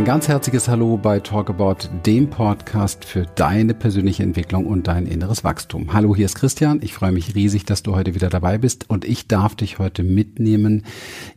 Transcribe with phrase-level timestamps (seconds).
[0.00, 5.04] Ein ganz herzliches Hallo bei Talk About, dem Podcast für deine persönliche Entwicklung und dein
[5.04, 5.92] inneres Wachstum.
[5.92, 6.80] Hallo, hier ist Christian.
[6.82, 10.02] Ich freue mich riesig, dass du heute wieder dabei bist und ich darf dich heute
[10.02, 10.86] mitnehmen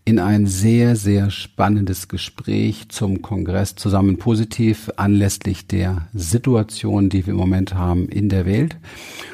[0.06, 7.34] in ein sehr, sehr spannendes Gespräch zum Kongress zusammen positiv anlässlich der Situation, die wir
[7.34, 8.78] im Moment haben in der Welt.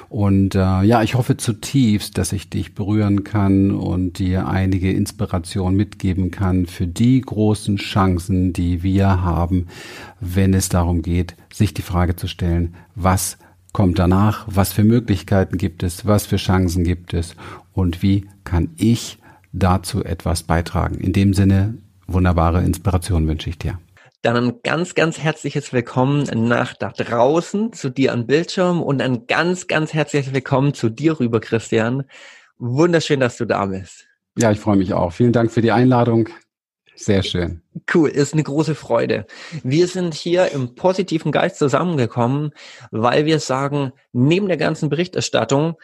[0.09, 5.75] Und äh, ja, ich hoffe zutiefst, dass ich dich berühren kann und dir einige Inspiration
[5.75, 9.67] mitgeben kann für die großen Chancen, die wir haben,
[10.19, 13.37] wenn es darum geht, sich die Frage zu stellen, was
[13.71, 17.35] kommt danach, was für Möglichkeiten gibt es, was für Chancen gibt es
[17.73, 19.19] und wie kann ich
[19.53, 20.95] dazu etwas beitragen.
[20.95, 21.75] In dem Sinne,
[22.07, 23.77] wunderbare Inspiration wünsche ich dir.
[24.21, 29.27] Dann ein ganz, ganz herzliches Willkommen nach da draußen zu dir am Bildschirm und ein
[29.27, 32.03] ganz, ganz herzliches Willkommen zu dir rüber, Christian.
[32.57, 34.07] Wunderschön, dass du da bist.
[34.37, 35.13] Ja, ich freue mich auch.
[35.13, 36.27] Vielen Dank für die Einladung.
[36.95, 37.61] Sehr schön.
[37.93, 39.25] Cool, ist eine große Freude.
[39.63, 42.51] Wir sind hier im positiven Geist zusammengekommen,
[42.91, 45.75] weil wir sagen, neben der ganzen Berichterstattung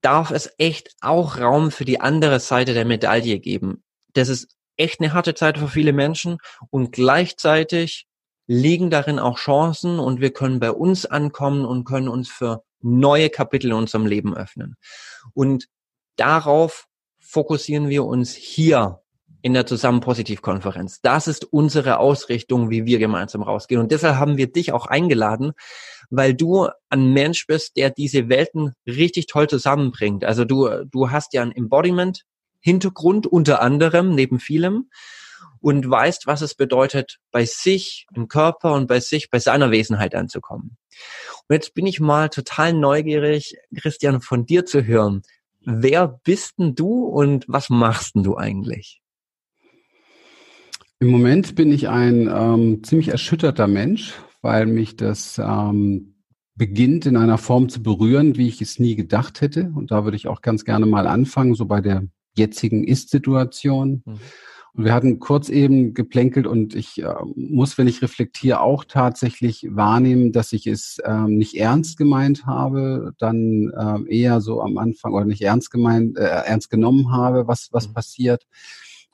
[0.00, 3.84] darf es echt auch Raum für die andere Seite der Medaille geben.
[4.14, 6.38] Das ist echt eine harte Zeit für viele Menschen
[6.70, 8.06] und gleichzeitig
[8.46, 13.28] liegen darin auch Chancen und wir können bei uns ankommen und können uns für neue
[13.28, 14.76] Kapitel in unserem Leben öffnen.
[15.34, 15.66] Und
[16.16, 16.86] darauf
[17.20, 19.02] fokussieren wir uns hier
[19.42, 21.00] in der Zusammen Positiv Konferenz.
[21.00, 23.80] Das ist unsere Ausrichtung, wie wir gemeinsam rausgehen.
[23.80, 25.52] Und deshalb haben wir dich auch eingeladen,
[26.10, 30.24] weil du ein Mensch bist, der diese Welten richtig toll zusammenbringt.
[30.24, 32.24] Also du, du hast ja ein Embodiment
[32.60, 34.90] Hintergrund unter anderem, neben vielem,
[35.60, 40.14] und weißt, was es bedeutet, bei sich im Körper und bei sich, bei seiner Wesenheit
[40.14, 40.76] anzukommen.
[41.48, 45.22] Und jetzt bin ich mal total neugierig, Christian, von dir zu hören.
[45.60, 49.00] Wer bist denn du und was machst denn du eigentlich?
[51.00, 56.16] Im Moment bin ich ein ähm, ziemlich erschütterter Mensch, weil mich das ähm,
[56.56, 59.72] beginnt in einer Form zu berühren, wie ich es nie gedacht hätte.
[59.74, 62.08] Und da würde ich auch ganz gerne mal anfangen, so bei der
[62.38, 64.02] jetzigen Ist-Situation.
[64.04, 64.18] Mhm.
[64.74, 69.66] Und wir hatten kurz eben geplänkelt und ich äh, muss, wenn ich reflektiere, auch tatsächlich
[69.70, 75.14] wahrnehmen, dass ich es ähm, nicht ernst gemeint habe, dann ähm, eher so am Anfang
[75.14, 77.94] oder nicht ernst gemeint, äh, ernst genommen habe, was was mhm.
[77.94, 78.46] passiert.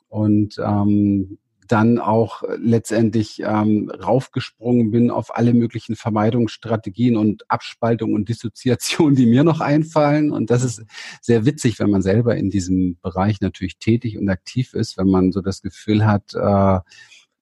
[0.07, 8.29] Und ähm, dann auch letztendlich ähm, raufgesprungen bin auf alle möglichen Vermeidungsstrategien und Abspaltung und
[8.29, 10.31] Dissoziation, die mir noch einfallen.
[10.31, 10.83] Und das ist
[11.21, 15.31] sehr witzig, wenn man selber in diesem Bereich natürlich tätig und aktiv ist, wenn man
[15.31, 16.79] so das Gefühl hat, äh,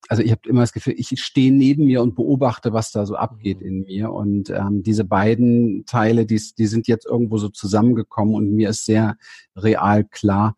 [0.10, 3.16] also ich habe immer das Gefühl, ich stehe neben mir und beobachte, was da so
[3.16, 3.68] abgeht mhm.
[3.68, 4.12] in mir.
[4.12, 8.86] Und ähm, diese beiden Teile, die, die sind jetzt irgendwo so zusammengekommen und mir ist
[8.86, 9.18] sehr
[9.56, 10.56] real klar,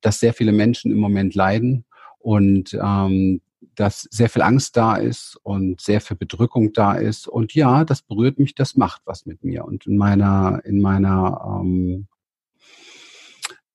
[0.00, 1.84] dass sehr viele Menschen im Moment leiden
[2.18, 3.40] und ähm,
[3.74, 7.28] dass sehr viel Angst da ist und sehr viel Bedrückung da ist.
[7.28, 9.64] Und ja, das berührt mich, das macht was mit mir.
[9.64, 12.08] Und in meiner, in meiner ähm,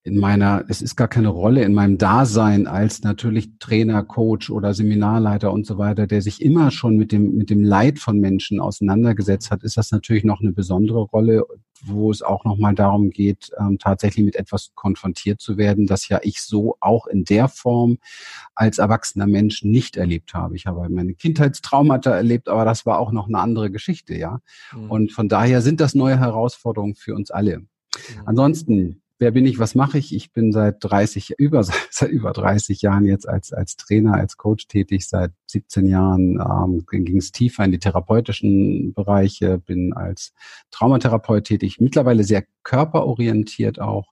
[0.06, 4.74] in meiner, es ist gar keine Rolle in meinem Dasein als natürlich Trainer, Coach oder
[4.74, 8.60] Seminarleiter und so weiter, der sich immer schon mit dem, mit dem Leid von Menschen
[8.60, 11.46] auseinandergesetzt hat, ist das natürlich noch eine besondere Rolle,
[11.86, 16.20] wo es auch nochmal darum geht, ähm, tatsächlich mit etwas konfrontiert zu werden, das ja
[16.22, 17.98] ich so auch in der Form
[18.56, 20.58] als erwachsener Mensch nicht erlebt habe.
[20.58, 24.42] Ich habe meine Kindheitstraumata erlebt, aber das war auch noch eine andere Geschichte, ja.
[24.76, 24.92] Mhm.
[24.92, 27.60] Und von daher sind das neue Herausforderungen für uns alle.
[27.60, 27.68] Mhm.
[28.26, 30.16] Ansonsten wer bin ich, was mache ich?
[30.16, 34.68] Ich bin seit 30, über, seit über 30 Jahren jetzt als, als Trainer, als Coach
[34.68, 35.08] tätig.
[35.08, 40.34] Seit 17 Jahren ähm, ging es tiefer in die therapeutischen Bereiche, bin als
[40.72, 44.12] Traumatherapeut tätig, mittlerweile sehr körperorientiert auch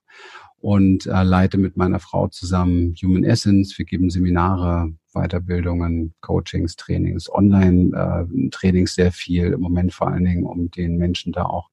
[0.58, 3.76] und äh, leite mit meiner Frau zusammen Human Essence.
[3.76, 10.44] Wir geben Seminare, Weiterbildungen, Coachings, Trainings, Online-Trainings äh, sehr viel, im Moment vor allen Dingen,
[10.44, 11.70] um den Menschen da auch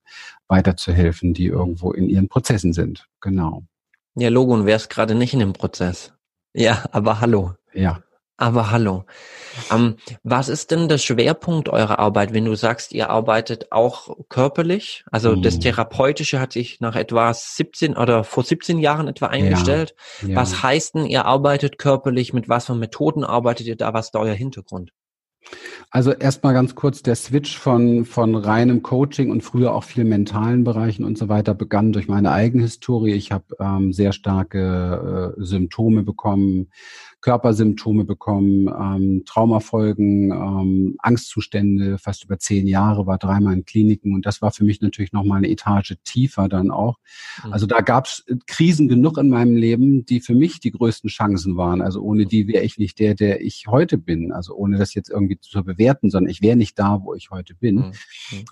[0.47, 3.07] weiterzuhelfen, die irgendwo in ihren Prozessen sind.
[3.22, 3.63] Genau.
[4.16, 6.13] Ja, Logo, und wer ist gerade nicht in dem Prozess?
[6.53, 7.53] Ja, aber hallo.
[7.74, 8.01] Ja.
[8.39, 9.03] Aber hallo.
[9.69, 15.03] Ähm, was ist denn der Schwerpunkt eurer Arbeit, wenn du sagst, ihr arbeitet auch körperlich?
[15.12, 15.41] Also mhm.
[15.41, 19.94] das Therapeutische hat sich nach etwa 17 oder vor 17 Jahren etwa eingestellt.
[20.21, 20.36] Ja, ja.
[20.38, 22.31] Was heißt denn, ihr arbeitet körperlich?
[22.31, 23.94] Mit was für Methoden arbeitet ihr da?
[23.94, 24.94] Was ist da euer Hintergrund?
[25.92, 30.63] Also erstmal ganz kurz, der Switch von, von reinem Coaching und früher auch viel mentalen
[30.63, 33.13] Bereichen und so weiter begann durch meine eigene Historie.
[33.13, 36.69] Ich habe ähm, sehr starke äh, Symptome bekommen,
[37.21, 44.25] Körpersymptome bekommen, ähm, Traumafolgen, ähm, Angstzustände, fast über zehn Jahre, war dreimal in Kliniken und
[44.25, 46.98] das war für mich natürlich nochmal eine Etage tiefer dann auch.
[47.45, 47.54] Mhm.
[47.54, 51.56] Also da gab es Krisen genug in meinem Leben, die für mich die größten Chancen
[51.56, 51.81] waren.
[51.81, 54.31] Also ohne die wäre ich nicht der, der ich heute bin.
[54.31, 57.30] Also ohne das jetzt irgendwie irgendwie zu bewerten, sondern ich wäre nicht da, wo ich
[57.30, 57.94] heute bin mhm.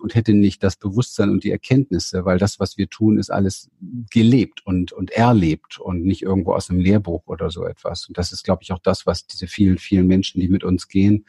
[0.01, 3.69] und hätte nicht das Bewusstsein und die Erkenntnisse, weil das, was wir tun, ist alles
[4.11, 8.07] gelebt und, und erlebt und nicht irgendwo aus einem Lehrbuch oder so etwas.
[8.07, 10.87] Und das ist, glaube ich, auch das, was diese vielen, vielen Menschen, die mit uns
[10.87, 11.25] gehen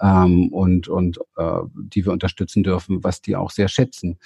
[0.00, 4.18] ähm, und, und äh, die wir unterstützen dürfen, was die auch sehr schätzen.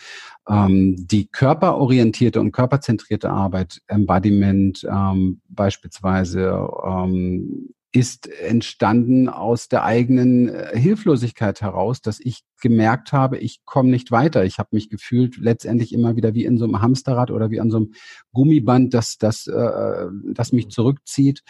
[0.48, 10.50] Ähm, die körperorientierte und körperzentrierte Arbeit, Embodiment ähm, beispielsweise, ähm, ist entstanden aus der eigenen
[10.50, 14.44] äh, Hilflosigkeit heraus, dass ich gemerkt habe, ich komme nicht weiter.
[14.44, 17.70] Ich habe mich gefühlt letztendlich immer wieder wie in so einem Hamsterrad oder wie an
[17.70, 17.94] so einem
[18.32, 21.42] Gummiband, das, das, äh, das mich zurückzieht.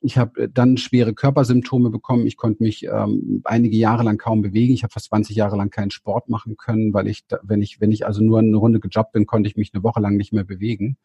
[0.00, 2.26] Ich habe dann schwere Körpersymptome bekommen.
[2.26, 4.74] Ich konnte mich ähm, einige Jahre lang kaum bewegen.
[4.74, 7.92] Ich habe fast 20 Jahre lang keinen Sport machen können, weil ich, wenn ich, wenn
[7.92, 10.42] ich also nur eine Runde gejobbt bin, konnte ich mich eine Woche lang nicht mehr
[10.42, 10.96] bewegen.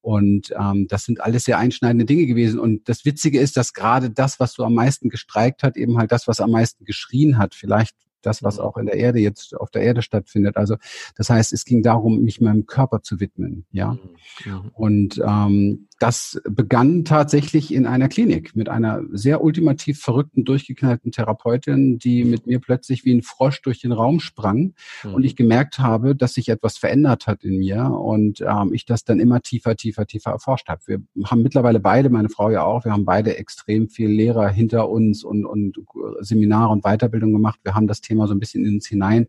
[0.00, 2.60] Und ähm, das sind alles sehr einschneidende Dinge gewesen.
[2.60, 6.12] Und das Witzige ist, dass gerade das, was so am meisten gestreikt hat, eben halt
[6.12, 8.64] das, was am meisten geschrien hat, vielleicht das, was mhm.
[8.64, 10.56] auch in der Erde jetzt auf der Erde stattfindet.
[10.56, 10.76] Also
[11.16, 13.92] das heißt, es ging darum, mich meinem Körper zu widmen, ja.
[13.92, 14.52] Mhm.
[14.52, 14.70] mhm.
[14.74, 21.98] Und ähm, das begann tatsächlich in einer Klinik mit einer sehr ultimativ verrückten, durchgeknallten Therapeutin,
[21.98, 25.14] die mit mir plötzlich wie ein Frosch durch den Raum sprang mhm.
[25.14, 29.04] und ich gemerkt habe, dass sich etwas verändert hat in mir und ähm, ich das
[29.04, 30.80] dann immer tiefer, tiefer, tiefer erforscht habe.
[30.86, 34.88] Wir haben mittlerweile beide, meine Frau ja auch, wir haben beide extrem viel Lehrer hinter
[34.88, 35.78] uns und, und
[36.20, 37.58] Seminare und Weiterbildung gemacht.
[37.64, 39.28] Wir haben das Thema so ein bisschen in uns hinein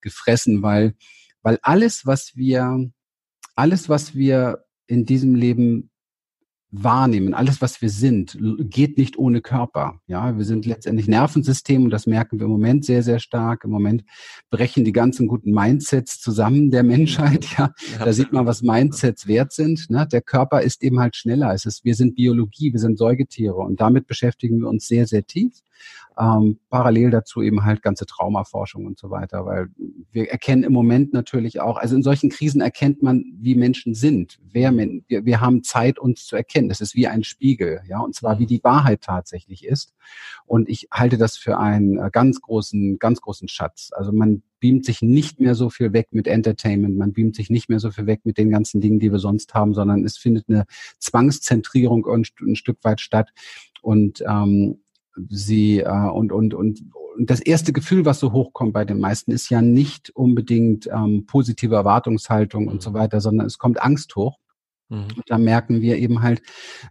[0.00, 0.94] gefressen, weil,
[1.42, 2.90] weil alles, was wir,
[3.54, 5.90] alles, was wir in diesem Leben
[6.70, 10.00] wahrnehmen, alles, was wir sind, geht nicht ohne Körper.
[10.06, 13.64] Ja, wir sind letztendlich Nervensystem und das merken wir im Moment sehr, sehr stark.
[13.64, 14.04] Im Moment
[14.50, 17.46] brechen die ganzen guten Mindsets zusammen der Menschheit.
[17.56, 19.88] Ja, da sieht man, was Mindsets wert sind.
[19.88, 20.06] Ne?
[20.10, 21.54] Der Körper ist eben halt schneller.
[21.54, 25.24] Es ist, wir sind Biologie, wir sind Säugetiere und damit beschäftigen wir uns sehr, sehr
[25.24, 25.52] tief.
[26.18, 29.68] Ähm, parallel dazu eben halt ganze Traumaforschung und so weiter, weil
[30.12, 34.38] wir erkennen im Moment natürlich auch, also in solchen Krisen erkennt man, wie Menschen sind.
[34.42, 36.70] Wer, wir, wir haben Zeit, uns zu erkennen.
[36.70, 38.48] Das ist wie ein Spiegel, ja, und zwar wie mhm.
[38.48, 39.94] die Wahrheit tatsächlich ist.
[40.46, 43.90] Und ich halte das für einen äh, ganz großen, ganz großen Schatz.
[43.92, 47.68] Also man beamt sich nicht mehr so viel weg mit Entertainment, man beamt sich nicht
[47.68, 50.48] mehr so viel weg mit den ganzen Dingen, die wir sonst haben, sondern es findet
[50.48, 50.64] eine
[50.98, 53.30] Zwangszentrierung ein, ein Stück weit statt.
[53.82, 54.80] Und ähm,
[55.28, 56.82] sie äh, und, und, und,
[57.16, 61.24] und das erste Gefühl, was so hochkommt bei den meisten, ist ja nicht unbedingt ähm,
[61.26, 62.70] positive Erwartungshaltung mhm.
[62.70, 64.38] und so weiter, sondern es kommt Angst hoch.
[64.88, 65.08] Mhm.
[65.16, 66.42] Und da merken wir eben halt,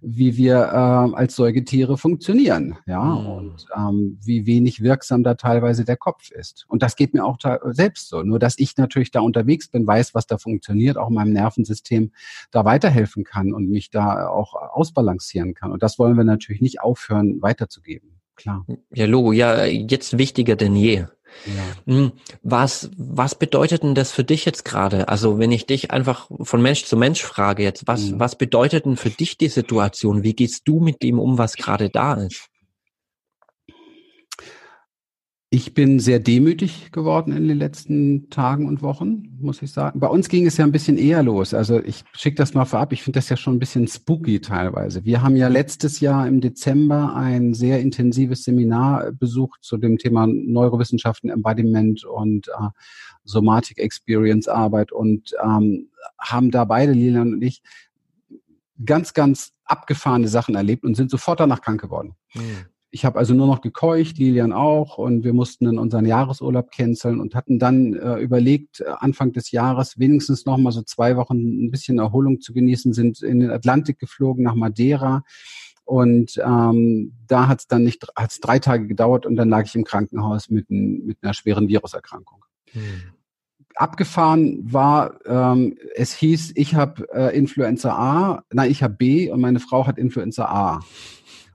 [0.02, 3.28] wie wir äh, als Säugetiere funktionieren, ja, mhm.
[3.28, 6.66] und ähm, wie wenig wirksam da teilweise der Kopf ist.
[6.68, 7.38] Und das geht mir auch
[7.72, 8.22] selbst so.
[8.24, 12.12] Nur dass ich natürlich da unterwegs bin, weiß, was da funktioniert, auch meinem Nervensystem
[12.52, 15.72] da weiterhelfen kann und mich da auch ausbalancieren kann.
[15.72, 18.66] Und das wollen wir natürlich nicht aufhören weiterzugeben klar.
[18.94, 21.06] Ja, Logo, ja, jetzt wichtiger denn je.
[21.46, 21.94] Ja.
[21.94, 22.12] Hm,
[22.44, 25.10] was, was bedeutet denn das für dich jetzt gerade?
[25.10, 28.20] Also wenn ich dich einfach von Mensch zu Mensch frage jetzt, was, mhm.
[28.20, 30.24] was bedeutet denn für dich die Situation?
[30.24, 32.50] Wie gehst du mit dem um, was gerade da ist?
[35.56, 40.02] Ich bin sehr demütig geworden in den letzten Tagen und Wochen, muss ich sagen.
[40.02, 41.54] Bei uns ging es ja ein bisschen eher los.
[41.54, 42.92] Also ich schicke das mal vorab.
[42.92, 45.06] Ich finde das ja schon ein bisschen spooky teilweise.
[45.06, 50.28] Wir haben ja letztes Jahr im Dezember ein sehr intensives Seminar besucht zu dem Thema
[50.28, 52.68] Neurowissenschaften, Embodiment und äh,
[53.24, 55.88] Somatic Experience Arbeit und ähm,
[56.20, 57.62] haben da beide, Lilian und ich,
[58.84, 62.16] ganz, ganz abgefahrene Sachen erlebt und sind sofort danach krank geworden.
[62.34, 62.66] Mhm.
[62.96, 67.20] Ich habe also nur noch gekeucht, Lilian auch, und wir mussten dann unseren Jahresurlaub canceln
[67.20, 71.66] und hatten dann äh, überlegt, äh, Anfang des Jahres wenigstens noch mal so zwei Wochen
[71.66, 75.26] ein bisschen Erholung zu genießen, sind in den Atlantik geflogen nach Madeira.
[75.84, 79.76] Und ähm, da hat es dann nicht, hat's drei Tage gedauert und dann lag ich
[79.76, 82.46] im Krankenhaus mit, mit einer schweren Viruserkrankung.
[82.72, 82.82] Hm.
[83.76, 89.42] Abgefahren war, ähm, es hieß, ich habe äh, Influenza A, nein, ich habe B und
[89.42, 90.80] meine Frau hat Influenza A.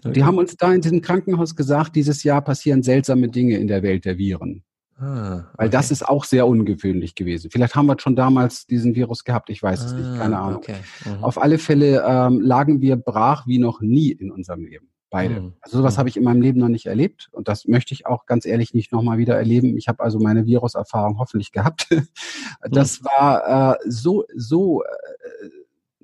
[0.04, 0.12] Okay.
[0.12, 3.82] Die haben uns da in diesem Krankenhaus gesagt, dieses Jahr passieren seltsame Dinge in der
[3.82, 4.62] Welt der Viren.
[5.00, 5.44] Ah, okay.
[5.56, 7.50] Weil das ist auch sehr ungewöhnlich gewesen.
[7.50, 10.58] Vielleicht haben wir schon damals diesen Virus gehabt, ich weiß es nicht, keine ah, Ahnung.
[10.58, 10.76] Okay.
[11.06, 11.24] Mhm.
[11.24, 14.88] Auf alle Fälle ähm, lagen wir brach wie noch nie in unserem Leben.
[15.08, 15.40] Beide.
[15.40, 15.52] Mhm.
[15.60, 15.98] Also sowas mhm.
[15.98, 18.74] habe ich in meinem Leben noch nicht erlebt und das möchte ich auch ganz ehrlich
[18.74, 19.76] nicht nochmal wieder erleben.
[19.78, 21.88] Ich habe also meine Viruserfahrung hoffentlich gehabt.
[22.70, 23.04] das mhm.
[23.06, 24.86] war äh, so, so äh,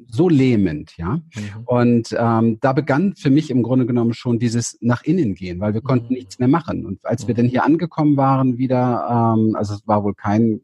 [0.08, 1.16] so lähmend, ja.
[1.16, 1.22] Mhm.
[1.64, 5.74] Und ähm, da begann für mich im Grunde genommen schon dieses nach innen gehen, weil
[5.74, 6.18] wir konnten mhm.
[6.18, 6.86] nichts mehr machen.
[6.86, 7.28] Und als mhm.
[7.28, 10.60] wir dann hier angekommen waren wieder, ähm, also es war wohl kein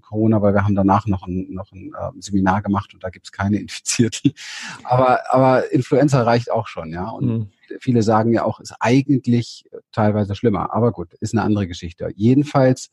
[0.00, 3.30] Corona, weil wir haben danach noch ein, noch ein äh, Seminar gemacht und da gibt's
[3.30, 4.32] keine Infizierten.
[4.84, 7.10] Aber, aber Influenza reicht auch schon, ja.
[7.10, 7.50] Und mhm.
[7.80, 10.72] viele sagen ja auch, ist eigentlich teilweise schlimmer.
[10.72, 12.10] Aber gut, ist eine andere Geschichte.
[12.14, 12.90] Jedenfalls,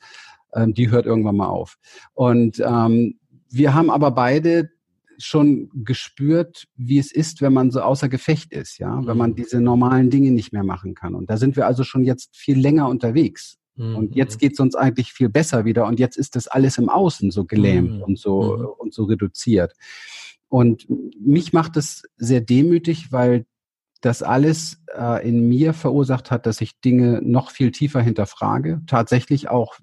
[0.54, 1.78] ähm, die hört irgendwann mal auf.
[2.14, 3.18] Und ähm,
[3.50, 4.72] wir haben aber beide
[5.18, 9.36] schon gespürt, wie es ist, wenn man so außer Gefecht ist, ja, wenn man mhm.
[9.36, 11.16] diese normalen Dinge nicht mehr machen kann.
[11.16, 13.58] Und da sind wir also schon jetzt viel länger unterwegs.
[13.76, 13.96] Mhm.
[13.96, 15.86] Und jetzt geht es uns eigentlich viel besser wieder.
[15.86, 18.04] Und jetzt ist das alles im Außen so gelähmt mhm.
[18.04, 18.66] und so mhm.
[18.78, 19.74] und so reduziert.
[20.48, 20.88] Und
[21.20, 23.46] mich macht es sehr demütig, weil
[24.02, 29.50] das alles äh, in mir verursacht hat, dass ich Dinge noch viel tiefer hinterfrage, tatsächlich
[29.50, 29.80] auch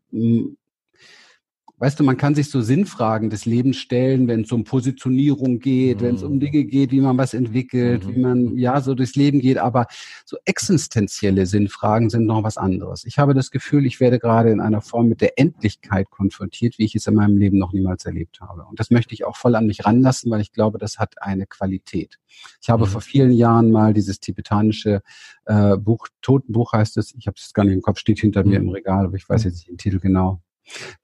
[1.83, 6.01] weißt du, man kann sich so Sinnfragen des Lebens stellen, wenn es um Positionierung geht,
[6.01, 6.05] mhm.
[6.05, 8.15] wenn es um Dinge geht, wie man was entwickelt, mhm.
[8.15, 9.89] wie man ja so durchs Leben geht, aber
[10.25, 13.05] so existenzielle Sinnfragen sind noch was anderes.
[13.05, 16.85] Ich habe das Gefühl, ich werde gerade in einer Form mit der Endlichkeit konfrontiert, wie
[16.85, 18.63] ich es in meinem Leben noch niemals erlebt habe.
[18.63, 21.47] Und das möchte ich auch voll an mich ranlassen, weil ich glaube, das hat eine
[21.47, 22.21] Qualität.
[22.61, 22.91] Ich habe mhm.
[22.91, 25.03] vor vielen Jahren mal dieses tibetanische
[25.47, 28.61] äh, Buch, Totenbuch heißt es, ich habe es gar nicht im Kopf, steht hinter mir
[28.61, 28.69] mhm.
[28.69, 29.51] im Regal, aber ich weiß mhm.
[29.51, 30.41] jetzt nicht den Titel genau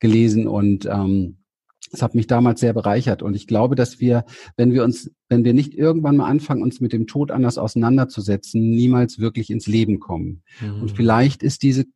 [0.01, 1.39] gelesen und ähm,
[1.91, 3.23] das hat mich damals sehr bereichert.
[3.23, 4.25] Und ich glaube, dass wir,
[4.57, 8.61] wenn wir uns, wenn wir nicht irgendwann mal anfangen, uns mit dem Tod anders auseinanderzusetzen,
[8.61, 10.43] niemals wirklich ins Leben kommen.
[10.61, 10.83] Mhm.
[10.83, 11.87] Und vielleicht ist diese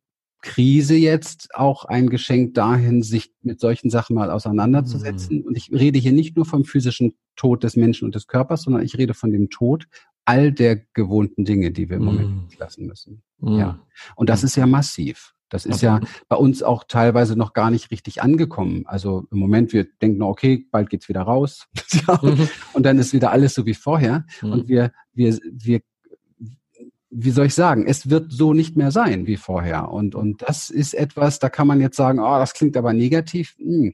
[0.41, 5.39] Krise jetzt auch ein Geschenk dahin, sich mit solchen Sachen mal auseinanderzusetzen.
[5.39, 5.45] Mhm.
[5.45, 8.83] Und ich rede hier nicht nur vom physischen Tod des Menschen und des Körpers, sondern
[8.83, 9.87] ich rede von dem Tod
[10.25, 12.47] all der gewohnten Dinge, die wir im Moment mhm.
[12.57, 13.23] lassen müssen.
[13.39, 13.57] Mhm.
[13.57, 13.79] Ja.
[14.15, 15.33] Und das ist ja massiv.
[15.53, 18.87] Das ist ja bei uns auch teilweise noch gar nicht richtig angekommen.
[18.87, 21.67] Also im Moment, wir denken, okay, bald geht's wieder raus.
[22.23, 22.49] mhm.
[22.73, 24.25] Und dann ist wieder alles so wie vorher.
[24.41, 24.51] Mhm.
[24.51, 25.81] Und wir, wir, wir,
[27.11, 29.91] wie soll ich sagen, es wird so nicht mehr sein wie vorher.
[29.91, 33.55] Und, und das ist etwas, da kann man jetzt sagen, oh, das klingt aber negativ.
[33.59, 33.93] Hm.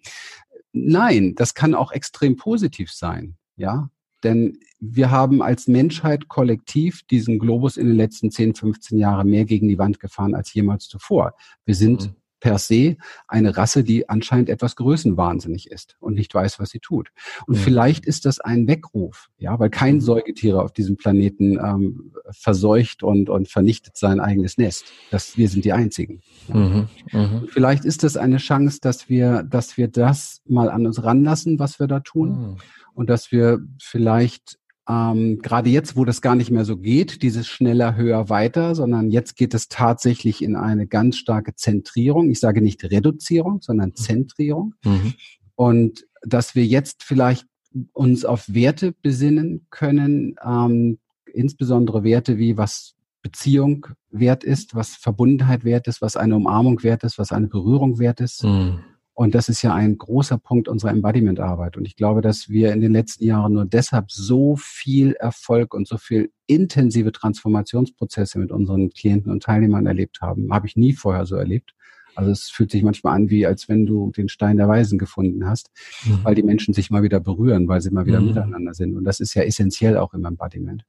[0.71, 3.35] Nein, das kann auch extrem positiv sein.
[3.57, 3.89] Ja,
[4.23, 9.45] denn wir haben als Menschheit kollektiv diesen Globus in den letzten 10, 15 Jahren mehr
[9.45, 11.33] gegen die Wand gefahren als jemals zuvor.
[11.65, 12.15] Wir sind mhm.
[12.39, 17.09] Per se eine Rasse, die anscheinend etwas größenwahnsinnig ist und nicht weiß, was sie tut.
[17.47, 17.61] Und mhm.
[17.61, 20.01] vielleicht ist das ein Weckruf, ja, weil kein mhm.
[20.01, 24.85] Säugetier auf diesem Planeten ähm, verseucht und, und vernichtet sein eigenes Nest.
[25.11, 26.21] Das, wir sind die Einzigen.
[26.47, 26.55] Ja.
[26.55, 26.87] Mhm.
[27.11, 27.47] Mhm.
[27.49, 31.79] Vielleicht ist das eine Chance, dass wir, dass wir das mal an uns ranlassen, was
[31.79, 32.57] wir da tun mhm
[32.99, 34.58] und dass wir vielleicht
[34.89, 39.11] ähm, gerade jetzt, wo das gar nicht mehr so geht, dieses schneller, höher, weiter, sondern
[39.11, 42.31] jetzt geht es tatsächlich in eine ganz starke Zentrierung.
[42.31, 44.73] Ich sage nicht Reduzierung, sondern Zentrierung.
[44.83, 45.13] Mhm.
[45.55, 47.45] Und dass wir jetzt vielleicht
[47.93, 50.97] uns auf Werte besinnen können, ähm,
[51.31, 57.03] insbesondere Werte wie was Beziehung wert ist, was Verbundenheit wert ist, was eine Umarmung wert
[57.03, 58.43] ist, was eine Berührung wert ist.
[58.43, 58.79] Mhm.
[59.19, 61.75] Und das ist ja ein großer Punkt unserer Embodiment-Arbeit.
[61.75, 65.89] Und ich glaube, dass wir in den letzten Jahren nur deshalb so viel Erfolg und
[65.89, 70.53] so viel intensive Transformationsprozesse mit unseren Klienten und Teilnehmern erlebt haben.
[70.53, 71.73] Habe ich nie vorher so erlebt.
[72.15, 75.45] Also es fühlt sich manchmal an, wie als wenn du den Stein der Weisen gefunden
[75.45, 75.69] hast,
[76.05, 76.19] mhm.
[76.23, 78.27] weil die Menschen sich mal wieder berühren, weil sie mal wieder mhm.
[78.27, 78.95] miteinander sind.
[78.95, 80.85] Und das ist ja essentiell auch im Embodiment.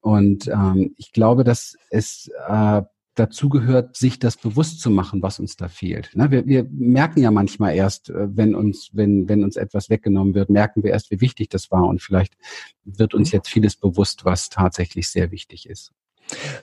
[0.00, 2.82] Und ähm, ich glaube, dass es äh,
[3.14, 6.10] dazu gehört, sich das bewusst zu machen, was uns da fehlt.
[6.14, 10.34] Ne, wir, wir merken ja manchmal erst, äh, wenn uns, wenn, wenn uns etwas weggenommen
[10.34, 11.86] wird, merken wir erst, wie wichtig das war.
[11.86, 12.36] Und vielleicht
[12.84, 15.92] wird uns jetzt vieles bewusst, was tatsächlich sehr wichtig ist.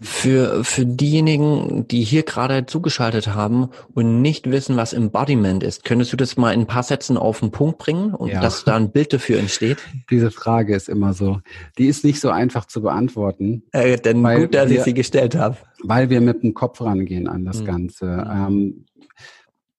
[0.02, 6.14] Für, für diejenigen, die hier gerade zugeschaltet haben und nicht wissen, was Embodiment ist, könntest
[6.14, 8.42] du das mal in ein paar Sätzen auf den Punkt bringen und ja.
[8.42, 9.78] dass da ein Bild dafür entsteht?
[10.10, 11.42] Diese Frage ist immer so.
[11.78, 13.64] Die ist nicht so einfach zu beantworten.
[13.72, 15.58] Äh, denn gut, dass wir, ich sie gestellt habe.
[15.84, 17.66] Weil wir mit dem Kopf rangehen an das hm.
[17.66, 18.06] Ganze.
[18.06, 18.48] Hm.
[18.48, 18.86] Ähm,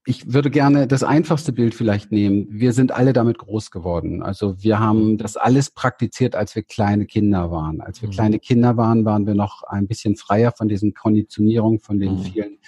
[0.08, 2.46] ich würde gerne das einfachste Bild vielleicht nehmen.
[2.48, 4.22] Wir sind alle damit groß geworden.
[4.22, 5.18] Also wir haben mhm.
[5.18, 7.82] das alles praktiziert, als wir kleine Kinder waren.
[7.82, 8.12] Als wir mhm.
[8.12, 12.22] kleine Kinder waren, waren wir noch ein bisschen freier von diesen Konditionierungen, von den mhm.
[12.22, 12.58] vielen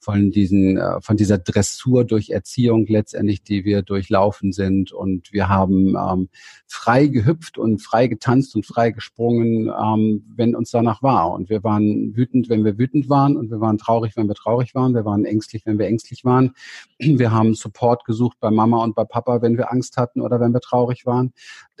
[0.00, 4.92] von diesen, äh, von dieser Dressur durch Erziehung letztendlich, die wir durchlaufen sind.
[4.92, 6.28] Und wir haben ähm,
[6.66, 11.32] frei gehüpft und frei getanzt und frei gesprungen, ähm, wenn uns danach war.
[11.32, 13.36] Und wir waren wütend, wenn wir wütend waren.
[13.36, 14.94] Und wir waren traurig, wenn wir traurig waren.
[14.94, 16.52] Wir waren ängstlich, wenn wir ängstlich waren.
[17.20, 20.52] Wir haben Support gesucht bei Mama und bei Papa, wenn wir Angst hatten oder wenn
[20.52, 21.32] wir traurig waren.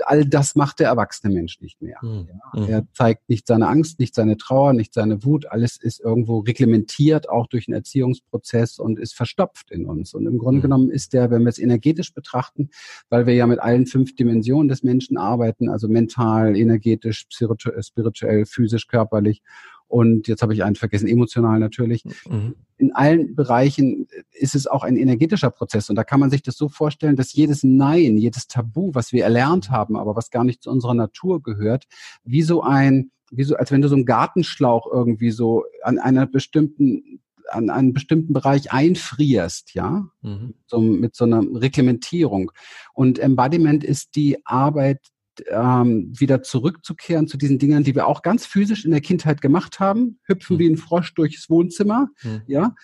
[0.04, 1.98] All das macht der erwachsene Mensch nicht mehr.
[2.02, 2.28] Mhm.
[2.54, 5.46] Ja, er zeigt nicht seine Angst, nicht seine Trauer, nicht seine Wut.
[5.46, 10.14] Alles ist irgendwo reglementiert, auch durch eine Erziehung Heilungsprozess und ist verstopft in uns.
[10.14, 10.62] Und im Grunde mhm.
[10.62, 12.70] genommen ist der, wenn wir es energetisch betrachten,
[13.08, 18.86] weil wir ja mit allen fünf Dimensionen des Menschen arbeiten, also mental, energetisch, spirituell, physisch,
[18.86, 19.42] körperlich
[19.90, 22.04] und jetzt habe ich einen vergessen, emotional natürlich.
[22.28, 22.54] Mhm.
[22.76, 26.56] In allen Bereichen ist es auch ein energetischer Prozess und da kann man sich das
[26.56, 30.62] so vorstellen, dass jedes Nein, jedes Tabu, was wir erlernt haben, aber was gar nicht
[30.62, 31.86] zu unserer Natur gehört,
[32.22, 36.26] wie so ein, wie so, als wenn du so einen Gartenschlauch irgendwie so an einer
[36.26, 40.54] bestimmten an einen bestimmten Bereich einfrierst, ja, mhm.
[40.66, 42.52] so mit so einer Reglementierung.
[42.92, 45.00] Und Embodiment ist die Arbeit
[45.48, 49.80] ähm, wieder zurückzukehren zu diesen Dingen, die wir auch ganz physisch in der Kindheit gemacht
[49.80, 50.18] haben.
[50.24, 50.60] Hüpfen mhm.
[50.60, 52.08] wie ein Frosch durchs Wohnzimmer.
[52.22, 52.42] Mhm.
[52.46, 52.74] Ja,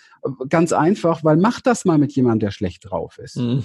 [0.48, 3.36] ganz einfach, weil mach das mal mit jemandem, der schlecht drauf ist.
[3.36, 3.62] Mhm.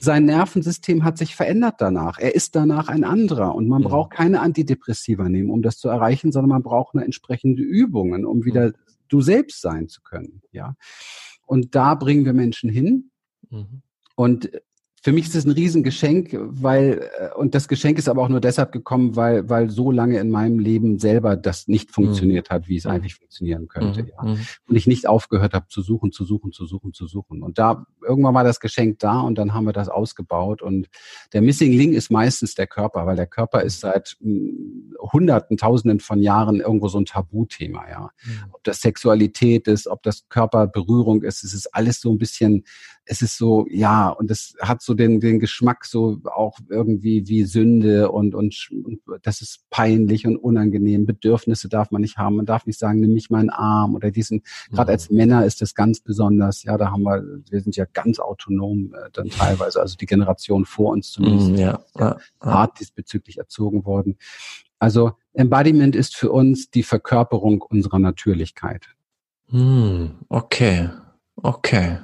[0.00, 2.18] Sein Nervensystem hat sich verändert danach.
[2.18, 3.86] Er ist danach ein anderer und man mhm.
[3.86, 8.44] braucht keine Antidepressiva nehmen, um das zu erreichen, sondern man braucht eine entsprechende Übungen, um
[8.44, 8.74] wieder mhm.
[9.08, 10.42] Du selbst sein zu können.
[10.52, 10.76] Ja,
[11.46, 13.10] und da bringen wir Menschen hin.
[13.50, 13.82] Mhm.
[14.14, 14.50] Und
[15.06, 18.40] für mich ist es ein Riesengeschenk, weil, äh, und das Geschenk ist aber auch nur
[18.40, 22.54] deshalb gekommen, weil, weil so lange in meinem Leben selber das nicht funktioniert mhm.
[22.54, 22.90] hat, wie es mhm.
[22.90, 24.02] eigentlich funktionieren könnte.
[24.02, 24.08] Mhm.
[24.08, 24.24] Ja.
[24.24, 24.40] Mhm.
[24.66, 27.44] Und ich nicht aufgehört habe zu suchen, zu suchen, zu suchen, zu suchen.
[27.44, 30.60] Und da, irgendwann war das Geschenk da und dann haben wir das ausgebaut.
[30.60, 30.88] Und
[31.32, 36.00] der Missing Link ist meistens der Körper, weil der Körper ist seit hm, Hunderten, Tausenden
[36.00, 38.10] von Jahren irgendwo so ein Tabuthema, ja.
[38.50, 42.64] Ob das Sexualität ist, ob das Körperberührung ist, es ist alles so ein bisschen
[43.08, 47.44] es ist so, ja, und es hat so den, den Geschmack so auch irgendwie wie
[47.44, 51.06] Sünde und, und, und das ist peinlich und unangenehm.
[51.06, 52.36] Bedürfnisse darf man nicht haben.
[52.36, 55.18] Man darf nicht sagen, nimm mich meinen Arm oder diesen, gerade als mhm.
[55.18, 56.64] Männer ist das ganz besonders.
[56.64, 60.64] Ja, da haben wir, wir sind ja ganz autonom äh, dann teilweise, also die Generation
[60.64, 64.18] vor uns zumindest, mm, ja, ja, hart diesbezüglich erzogen worden.
[64.80, 68.88] Also Embodiment ist für uns die Verkörperung unserer Natürlichkeit.
[69.48, 70.90] Hm, okay,
[71.36, 71.98] okay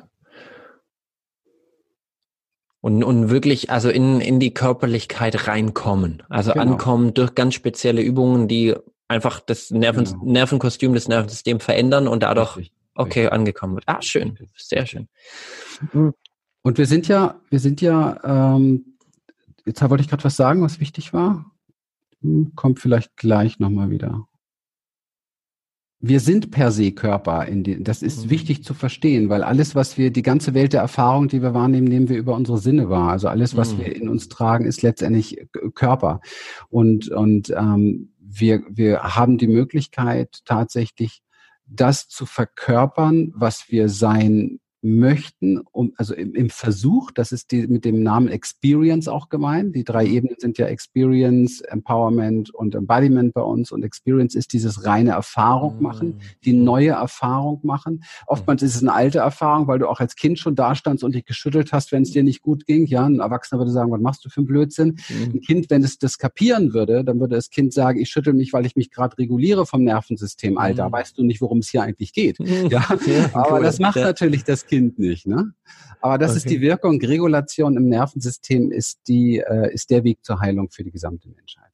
[2.83, 6.23] und, und wirklich also in, in die Körperlichkeit reinkommen.
[6.29, 6.65] Also genau.
[6.65, 8.75] ankommen durch ganz spezielle Übungen, die
[9.09, 10.25] einfach das Nerven, genau.
[10.25, 12.77] Nervenkostüm, das Nervensystem verändern und dadurch Richtig.
[12.97, 13.33] okay Richtig.
[13.33, 13.85] angekommen wird.
[13.87, 15.09] Ah, schön, sehr schön.
[16.63, 18.97] Und wir sind ja, wir sind ja, ähm,
[19.65, 21.53] jetzt wollte ich gerade was sagen, was wichtig war.
[22.21, 24.27] Hm, kommt vielleicht gleich nochmal wieder
[26.05, 27.47] wir sind per se Körper.
[27.47, 28.31] In die, das ist mhm.
[28.31, 31.87] wichtig zu verstehen, weil alles, was wir, die ganze Welt der Erfahrung, die wir wahrnehmen,
[31.87, 33.13] nehmen wir über unsere Sinne wahr.
[33.13, 33.79] Also alles, was mhm.
[33.79, 36.21] wir in uns tragen, ist letztendlich Körper.
[36.69, 41.23] Und, und ähm, wir, wir haben die Möglichkeit tatsächlich,
[41.67, 47.69] das zu verkörpern, was wir sein möchten, um, also im, im Versuch, das ist die,
[47.69, 49.77] mit dem Namen Experience auch gemeint.
[49.77, 53.71] Die drei Ebenen sind ja Experience, Empowerment und Embodiment bei uns.
[53.71, 56.65] Und Experience ist dieses reine Erfahrung machen, die mhm.
[56.65, 58.03] neue Erfahrung machen.
[58.27, 61.15] Oftmals ist es eine alte Erfahrung, weil du auch als Kind schon da standst und
[61.15, 62.87] dich geschüttelt hast, wenn es dir nicht gut ging.
[62.87, 64.99] Ja, ein Erwachsener würde sagen, was machst du für einen Blödsinn?
[65.09, 65.35] Mhm.
[65.35, 68.53] Ein Kind, wenn es das kapieren würde, dann würde das Kind sagen, ich schüttel mich,
[68.53, 70.59] weil ich mich gerade reguliere vom Nervensystem.
[70.59, 70.93] Alter, mhm.
[70.93, 72.39] weißt du nicht, worum es hier eigentlich geht?
[72.73, 73.63] Ja, ja aber cool.
[73.63, 74.05] das macht ja.
[74.05, 75.27] natürlich das Kind nicht.
[75.27, 75.53] Ne?
[76.01, 76.39] Aber das okay.
[76.39, 76.99] ist die Wirkung.
[76.99, 81.73] Regulation im Nervensystem ist, die, äh, ist der Weg zur Heilung für die gesamte Menschheit.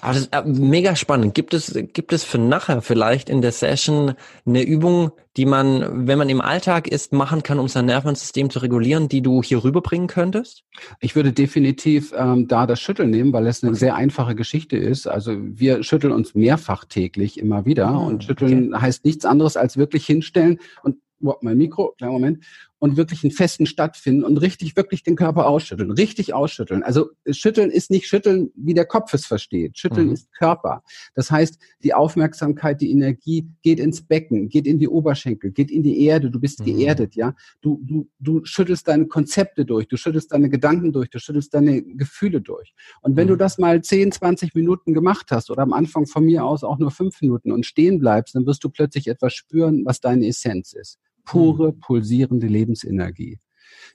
[0.00, 1.34] Aber das ist äh, mega spannend.
[1.34, 4.14] Gibt es, gibt es für nachher vielleicht in der Session
[4.46, 8.60] eine Übung, die man, wenn man im Alltag ist, machen kann, um sein Nervensystem zu
[8.60, 10.64] regulieren, die du hier rüberbringen könntest?
[11.00, 15.06] Ich würde definitiv ähm, da das Schütteln nehmen, weil es eine sehr einfache Geschichte ist.
[15.06, 18.82] Also wir schütteln uns mehrfach täglich immer wieder oh, und schütteln okay.
[18.82, 22.44] heißt nichts anderes als wirklich hinstellen und mein Mikro, kleinen Moment,
[22.80, 26.82] und wirklich einen festen stattfinden und richtig, wirklich den Körper ausschütteln, richtig ausschütteln.
[26.82, 29.78] Also schütteln ist nicht schütteln, wie der Kopf es versteht.
[29.78, 30.14] Schütteln mhm.
[30.14, 30.82] ist Körper.
[31.14, 35.82] Das heißt, die Aufmerksamkeit, die Energie geht ins Becken, geht in die Oberschenkel, geht in
[35.82, 36.30] die Erde.
[36.30, 36.64] Du bist mhm.
[36.64, 37.34] geerdet, ja.
[37.60, 41.82] Du, du, du schüttelst deine Konzepte durch, du schüttelst deine Gedanken durch, du schüttelst deine
[41.82, 42.74] Gefühle durch.
[43.02, 43.32] Und wenn mhm.
[43.32, 46.78] du das mal 10, 20 Minuten gemacht hast oder am Anfang von mir aus auch
[46.78, 50.72] nur fünf Minuten und stehen bleibst, dann wirst du plötzlich etwas spüren, was deine Essenz
[50.72, 51.80] ist pure, mhm.
[51.80, 53.38] pulsierende Lebensenergie,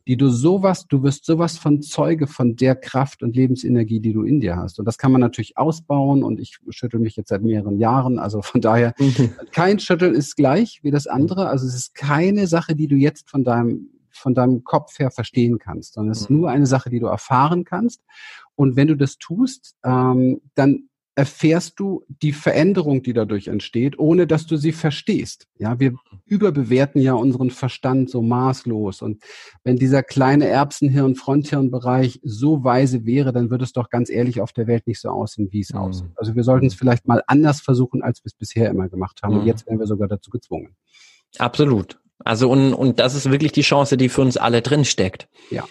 [0.07, 4.23] die du sowas, du wirst sowas von Zeuge von der Kraft und Lebensenergie, die du
[4.23, 4.79] in dir hast.
[4.79, 8.19] Und das kann man natürlich ausbauen und ich schüttel mich jetzt seit mehreren Jahren.
[8.19, 8.93] Also von daher,
[9.51, 11.49] kein Schütteln ist gleich wie das andere.
[11.49, 15.59] Also es ist keine Sache, die du jetzt von deinem von deinem Kopf her verstehen
[15.59, 16.37] kannst, sondern es ist mhm.
[16.37, 18.01] nur eine Sache, die du erfahren kannst.
[18.55, 24.27] Und wenn du das tust, ähm, dann erfährst du die Veränderung, die dadurch entsteht, ohne
[24.27, 25.47] dass du sie verstehst.
[25.57, 25.93] Ja, wir
[26.25, 29.01] überbewerten ja unseren Verstand so maßlos.
[29.01, 29.23] Und
[29.63, 34.67] wenn dieser kleine Erbsenhirn-Fronthirnbereich so weise wäre, dann würde es doch ganz ehrlich auf der
[34.67, 35.79] Welt nicht so aussehen, wie es mhm.
[35.79, 36.11] aussieht.
[36.15, 39.35] Also wir sollten es vielleicht mal anders versuchen, als wir es bisher immer gemacht haben.
[39.35, 39.39] Mhm.
[39.41, 40.75] Und jetzt werden wir sogar dazu gezwungen.
[41.37, 41.97] Absolut.
[42.19, 45.29] Also und, und das ist wirklich die Chance, die für uns alle drin steckt.
[45.49, 45.65] Ja.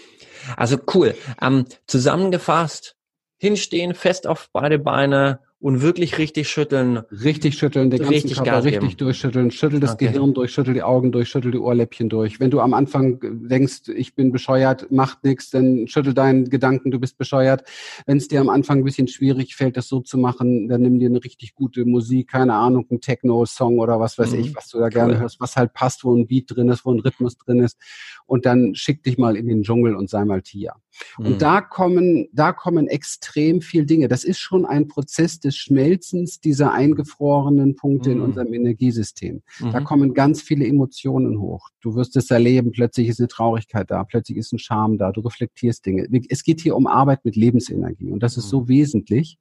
[0.56, 1.14] Also cool.
[1.40, 2.96] Ähm, zusammengefasst,
[3.44, 6.98] hinstehen, fest auf beide Beine Und wirklich richtig schütteln.
[7.10, 8.96] Richtig schütteln, den ganzen Richtig Körper Gas richtig geben.
[8.98, 9.50] durchschütteln.
[9.50, 10.08] Schüttel das Okay.
[10.08, 12.38] Gehirn durch, schüttel die Augen durch, schüttel die Ohrläppchen durch.
[12.38, 17.00] Wenn du am Anfang denkst, ich bin bescheuert, macht nichts, dann schüttel deinen Gedanken, du
[17.00, 17.64] bist bescheuert.
[18.04, 20.98] Wenn es dir am Anfang ein bisschen schwierig fällt, das so zu machen, dann nimm
[20.98, 24.40] dir eine richtig gute Musik, keine Ahnung, ein Techno-Song oder was weiß Mhm.
[24.40, 25.20] ich, was du da gerne Cool.
[25.20, 27.78] hörst, was halt passt, wo ein Beat drin ist, wo ein Rhythmus drin ist.
[28.26, 30.74] Und dann schick dich mal in den Dschungel und sei mal Tier.
[31.18, 31.26] Mhm.
[31.26, 34.08] Und da kommen, da kommen extrem viel Dinge.
[34.08, 38.24] Das ist schon ein Prozess des Schmelzens dieser eingefrorenen Punkte in Mhm.
[38.24, 39.42] unserem Energiesystem.
[39.72, 39.84] Da Mhm.
[39.84, 41.68] kommen ganz viele Emotionen hoch.
[41.80, 45.20] Du wirst es erleben, plötzlich ist eine Traurigkeit da, plötzlich ist ein Scham da, du
[45.20, 46.08] reflektierst Dinge.
[46.28, 48.50] Es geht hier um Arbeit mit Lebensenergie und das ist Mhm.
[48.50, 49.38] so wesentlich.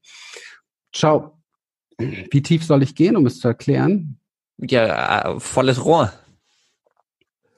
[0.96, 1.38] Schau,
[1.98, 4.18] wie tief soll ich gehen, um es zu erklären?
[4.58, 6.12] Ja, äh, volles Rohr.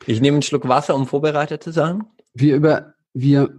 [0.06, 2.04] Ich nehme einen Schluck Wasser, um vorbereitet zu sein.
[2.34, 3.58] Wir über, wir,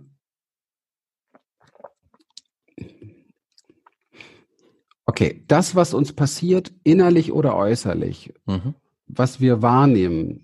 [5.06, 8.74] okay, das, was uns passiert, innerlich oder äußerlich, Mhm.
[9.06, 10.42] was wir wahrnehmen,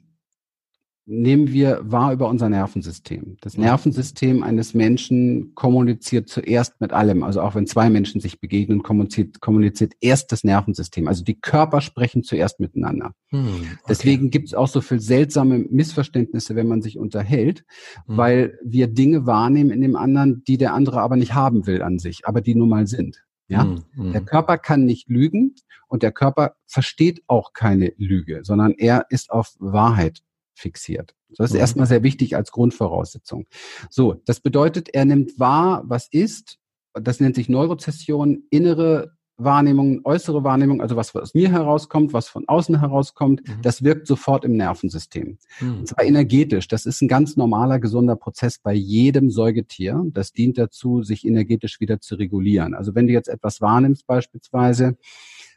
[1.05, 3.37] nehmen wir wahr über unser Nervensystem.
[3.41, 3.65] Das Mhm.
[3.65, 7.25] Nervensystem eines Menschen kommuniziert zuerst mit allem.
[7.25, 11.09] Also auch wenn zwei Menschen sich begegnen, kommuniziert, kommuniziert erst das Nervensystem.
[11.09, 13.15] Also die Körper sprechen zuerst miteinander.
[13.31, 13.79] Hm, okay.
[13.89, 17.65] Deswegen gibt es auch so viel seltsame Missverständnisse, wenn man sich unterhält,
[18.07, 18.17] Mhm.
[18.17, 21.99] weil wir Dinge wahrnehmen in dem anderen, die der andere aber nicht haben will an
[21.99, 23.25] sich, aber die nun mal sind.
[23.53, 23.65] Ja?
[23.65, 24.13] Mhm, mhm.
[24.13, 25.55] Der Körper kann nicht lügen
[25.89, 30.23] und der Körper versteht auch keine Lüge, sondern er ist auf Wahrheit
[30.55, 31.15] fixiert.
[31.37, 31.61] Das ist Mhm.
[31.61, 33.47] erstmal sehr wichtig als Grundvoraussetzung.
[33.91, 36.59] So, das bedeutet, er nimmt wahr, was ist.
[36.95, 42.47] Das nennt sich Neurozession, innere Wahrnehmung, äußere Wahrnehmung, also was aus mir herauskommt, was von
[42.49, 43.63] außen herauskommt, Mhm.
[43.63, 45.39] das wirkt sofort im Nervensystem.
[45.61, 45.79] Mhm.
[45.81, 46.69] Und zwar energetisch.
[46.69, 50.03] Das ist ein ganz normaler, gesunder Prozess bei jedem Säugetier.
[50.13, 52.75] Das dient dazu, sich energetisch wieder zu regulieren.
[52.75, 54.97] Also wenn du jetzt etwas wahrnimmst beispielsweise,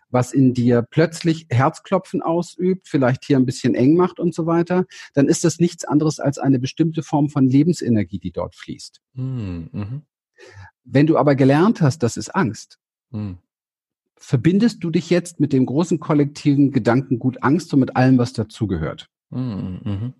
[0.10, 4.86] was in dir plötzlich Herzklopfen ausübt, vielleicht hier ein bisschen eng macht und so weiter,
[5.14, 9.02] dann ist das nichts anderes als eine bestimmte Form von Lebensenergie, die dort fließt.
[9.14, 10.02] Mhm, mhm,
[10.84, 12.78] Wenn du aber gelernt hast, das ist Angst,
[13.10, 13.40] mhm.
[14.18, 19.08] Verbindest du dich jetzt mit dem großen kollektiven Gedankengut Angst und mit allem, was dazugehört.
[19.30, 20.14] Mhm, mhm.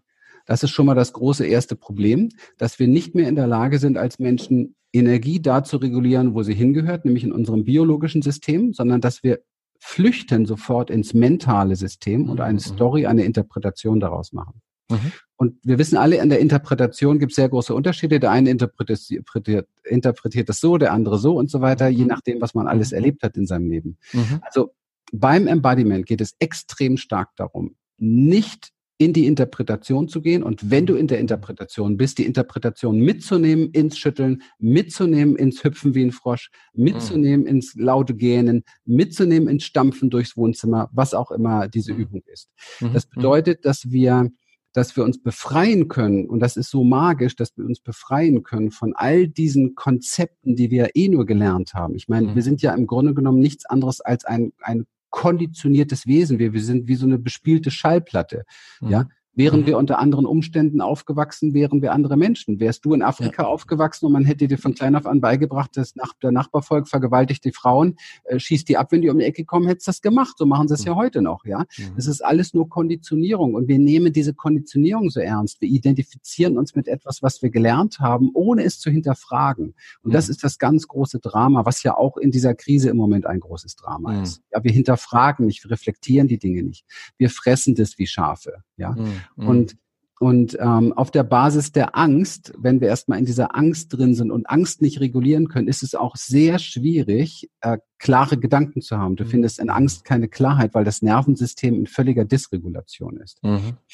[0.46, 3.80] Das ist schon mal das große erste Problem, dass wir nicht mehr in der Lage
[3.80, 8.74] sind, als Menschen Energie da zu regulieren, wo sie hingehört, nämlich in unserem biologischen System,
[8.74, 9.40] sondern dass wir
[9.80, 12.60] flüchten sofort ins mentale System und eine Mhm.
[12.60, 14.62] Story, eine Interpretation daraus machen.
[14.90, 15.12] Mhm.
[15.38, 18.20] Und wir wissen alle, in der Interpretation gibt es sehr große Unterschiede.
[18.20, 22.08] Der eine interpretiert, interpretiert das so, der andere so und so weiter, je Mhm.
[22.10, 22.96] nachdem, was man alles Mhm.
[22.96, 23.98] erlebt hat in seinem Leben.
[24.14, 24.40] Mhm.
[24.42, 24.74] Also
[25.12, 30.86] beim Embodiment geht es extrem stark darum, nicht in die Interpretation zu gehen und wenn
[30.86, 36.14] du in der Interpretation bist, die Interpretation mitzunehmen ins Schütteln, mitzunehmen ins Hüpfen wie ein
[36.14, 42.00] Frosch, mitzunehmen ins laute Gähnen, mitzunehmen ins Stampfen durchs Wohnzimmer, was auch immer diese Mhm.
[42.00, 42.50] Übung ist.
[42.80, 42.94] Mhm.
[42.94, 44.32] Das bedeutet, dass wir
[44.76, 48.72] dass wir uns befreien können, und das ist so magisch, dass wir uns befreien können
[48.72, 51.96] von all diesen Konzepten, die wir eh nur gelernt haben.
[51.96, 52.36] Ich meine, Mhm.
[52.36, 56.40] wir sind ja im Grunde genommen nichts anderes als ein, ein konditioniertes Wesen.
[56.40, 58.44] Wir, wir sind wie so eine bespielte Schallplatte.
[58.82, 58.90] Mhm.
[58.90, 59.66] Ja, Wären Mhm.
[59.66, 62.60] wir unter anderen Umständen aufgewachsen, wären wir andere Menschen.
[62.60, 65.96] Wärst du in Afrika aufgewachsen und man hätte dir von klein auf an beigebracht, dass
[65.96, 69.46] nach, der Nachbarvolk vergewaltigt die Frauen, äh, schießt die ab, wenn die um die Ecke
[69.46, 70.36] kommen, hättest du das gemacht.
[70.38, 71.60] So machen sie es ja heute noch, ja.
[71.78, 71.94] Mhm.
[71.98, 75.62] Es ist alles nur Konditionierung und wir nehmen diese Konditionierung so ernst.
[75.62, 79.74] Wir identifizieren uns mit etwas, was wir gelernt haben, ohne es zu hinterfragen.
[80.04, 80.32] Und das Mhm.
[80.32, 83.76] ist das ganz große Drama, was ja auch in dieser Krise im Moment ein großes
[83.76, 84.24] Drama Mhm.
[84.24, 84.42] ist.
[84.52, 86.86] Ja, wir hinterfragen nicht, wir reflektieren die Dinge nicht.
[87.18, 88.96] Wir fressen das wie Schafe, ja.
[89.36, 89.48] Mhm.
[89.48, 89.78] Und
[90.22, 94.32] und ähm, auf der Basis der Angst, wenn wir erstmal in dieser Angst drin sind
[94.32, 99.18] und Angst nicht regulieren können, ist es auch sehr schwierig, äh, klare Gedanken zu haben.
[99.18, 99.28] Du Mhm.
[99.28, 103.44] findest in Angst keine Klarheit, weil das Nervensystem in völliger Dysregulation ist.
[103.44, 103.50] Mhm.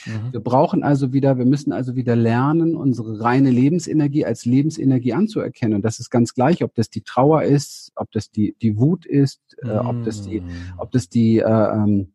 [0.06, 0.32] Mhm.
[0.32, 5.74] Wir brauchen also wieder, wir müssen also wieder lernen, unsere reine Lebensenergie als Lebensenergie anzuerkennen.
[5.78, 9.08] Und das ist ganz gleich, ob das die Trauer ist, ob das die, die Wut
[9.08, 10.50] ist, äh, ob das die, Mhm.
[10.78, 12.14] ob das die, äh, ähm,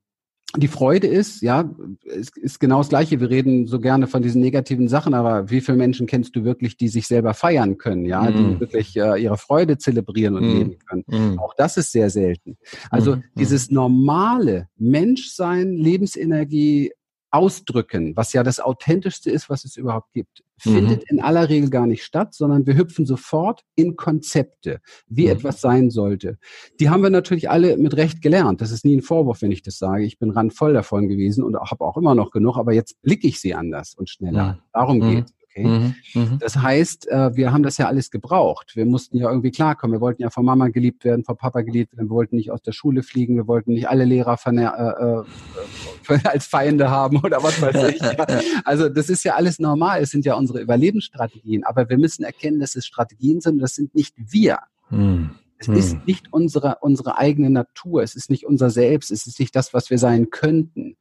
[0.57, 1.71] die Freude ist, ja,
[2.05, 3.21] ist, ist genau das Gleiche.
[3.21, 6.77] Wir reden so gerne von diesen negativen Sachen, aber wie viele Menschen kennst du wirklich,
[6.77, 8.37] die sich selber feiern können, ja, Mhm.
[8.55, 10.55] die wirklich äh, ihre Freude zelebrieren und Mhm.
[10.55, 11.05] leben können?
[11.07, 11.39] Mhm.
[11.39, 12.57] Auch das ist sehr selten.
[12.91, 13.23] Also Mhm.
[13.39, 16.93] dieses normale Menschsein, Lebensenergie
[17.37, 20.71] ausdrücken, was ja das authentischste ist, was es überhaupt gibt, Mhm.
[20.71, 25.31] findet in aller Regel gar nicht statt, sondern wir hüpfen sofort in Konzepte, wie Mhm.
[25.33, 26.39] etwas sein sollte.
[26.81, 28.61] Die haben wir natürlich alle mit Recht gelernt.
[28.63, 30.05] Das ist nie ein Vorwurf, wenn ich das sage.
[30.05, 33.39] Ich bin randvoll davon gewesen und habe auch immer noch genug, aber jetzt blicke ich
[33.41, 34.55] sie anders und schneller.
[34.55, 34.59] Mhm.
[34.73, 35.25] Darum Mhm.
[35.57, 35.67] Okay?
[35.67, 36.39] Mhm, mhm.
[36.39, 38.77] Das heißt, äh, wir haben das ja alles gebraucht.
[38.77, 39.97] Wir mussten ja irgendwie klarkommen.
[39.97, 42.09] Wir wollten ja von Mama geliebt werden, von Papa geliebt werden.
[42.09, 43.37] Wir wollten nicht aus der Schule fliegen.
[43.37, 48.67] Wir wollten nicht alle Lehrer äh, äh, als Feinde haben oder was weiß ich.
[48.67, 50.03] Also das ist ja alles normal.
[50.03, 51.65] Es sind ja unsere Überlebensstrategien.
[51.65, 53.59] Aber wir müssen erkennen, dass es Strategien sind.
[53.59, 54.59] Das sind nicht wir.
[54.91, 55.31] Mhm.
[55.59, 58.03] Es ist nicht unsere, unsere eigene Natur.
[58.03, 59.11] Es ist nicht unser Selbst.
[59.11, 60.99] Es ist nicht das, was wir sein könnten.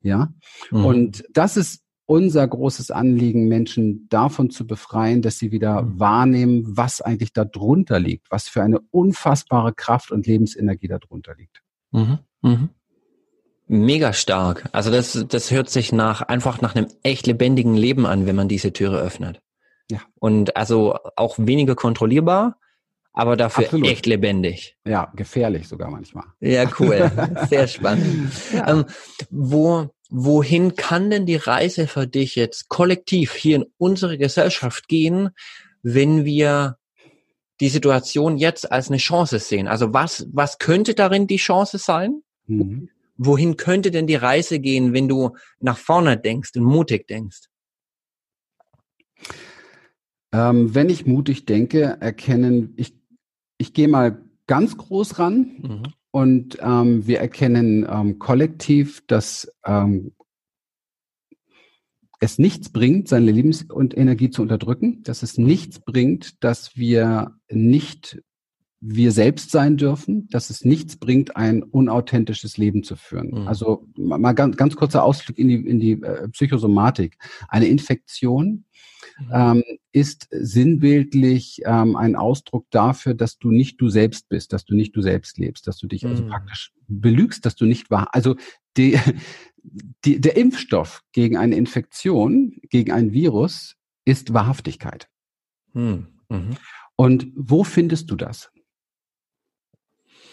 [0.00, 0.32] Ja.
[0.72, 0.84] Mhm.
[0.84, 1.81] Und das ist
[2.12, 5.98] unser großes Anliegen, Menschen davon zu befreien, dass sie wieder mhm.
[5.98, 11.34] wahrnehmen, was eigentlich da drunter liegt, was für eine unfassbare Kraft und Lebensenergie da drunter
[11.34, 11.62] liegt.
[11.90, 12.18] Mhm.
[12.42, 12.68] Mhm.
[13.66, 14.68] Mega stark.
[14.72, 18.48] Also das, das hört sich nach, einfach nach einem echt lebendigen Leben an, wenn man
[18.48, 19.40] diese Türe öffnet.
[19.90, 20.00] Ja.
[20.20, 22.58] Und also auch weniger kontrollierbar,
[23.14, 23.88] aber dafür Absolut.
[23.88, 24.76] echt lebendig.
[24.86, 26.24] Ja, gefährlich sogar manchmal.
[26.40, 27.10] Ja, cool.
[27.48, 28.32] Sehr spannend.
[28.52, 28.68] Ja.
[28.68, 28.84] Ähm,
[29.30, 35.30] wo, wohin kann denn die Reise für dich jetzt kollektiv hier in unsere Gesellschaft gehen,
[35.82, 36.76] wenn wir
[37.60, 39.68] die Situation jetzt als eine Chance sehen?
[39.68, 42.22] Also was, was könnte darin die Chance sein?
[42.46, 42.90] Mhm.
[43.16, 47.48] Wohin könnte denn die Reise gehen, wenn du nach vorne denkst und mutig denkst?
[50.32, 52.94] Ähm, wenn ich mutig denke, erkennen, ich
[53.56, 55.82] ich gehe mal ganz groß ran mhm.
[56.12, 60.12] Und ähm, wir erkennen ähm, kollektiv, dass ähm,
[62.20, 67.34] es nichts bringt, seine Lebens- und Energie zu unterdrücken, dass es nichts bringt, dass wir
[67.50, 68.22] nicht
[68.84, 73.30] wir selbst sein dürfen, dass es nichts bringt, ein unauthentisches Leben zu führen.
[73.30, 73.48] Mhm.
[73.48, 77.16] Also mal ganz, ganz kurzer Ausflug in die, in die äh, Psychosomatik.
[77.48, 78.64] Eine Infektion.
[79.32, 84.74] Ähm, ist sinnbildlich ähm, ein Ausdruck dafür, dass du nicht du selbst bist, dass du
[84.74, 86.28] nicht du selbst lebst, dass du dich also mhm.
[86.28, 88.08] praktisch belügst, dass du nicht wahr.
[88.12, 88.36] Also
[88.76, 88.98] die,
[90.04, 95.08] die, der Impfstoff gegen eine Infektion, gegen ein Virus ist Wahrhaftigkeit.
[95.72, 96.08] Mhm.
[96.28, 96.56] Mhm.
[96.96, 98.50] Und wo findest du das?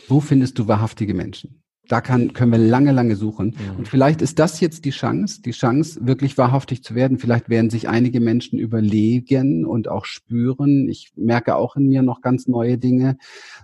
[0.07, 1.61] Wo findest du wahrhaftige Menschen?
[1.89, 3.47] Da kann, können wir lange, lange suchen.
[3.47, 3.79] Mhm.
[3.79, 7.17] Und vielleicht ist das jetzt die Chance, die Chance, wirklich wahrhaftig zu werden.
[7.17, 10.87] Vielleicht werden sich einige Menschen überlegen und auch spüren.
[10.87, 13.17] Ich merke auch in mir noch ganz neue Dinge.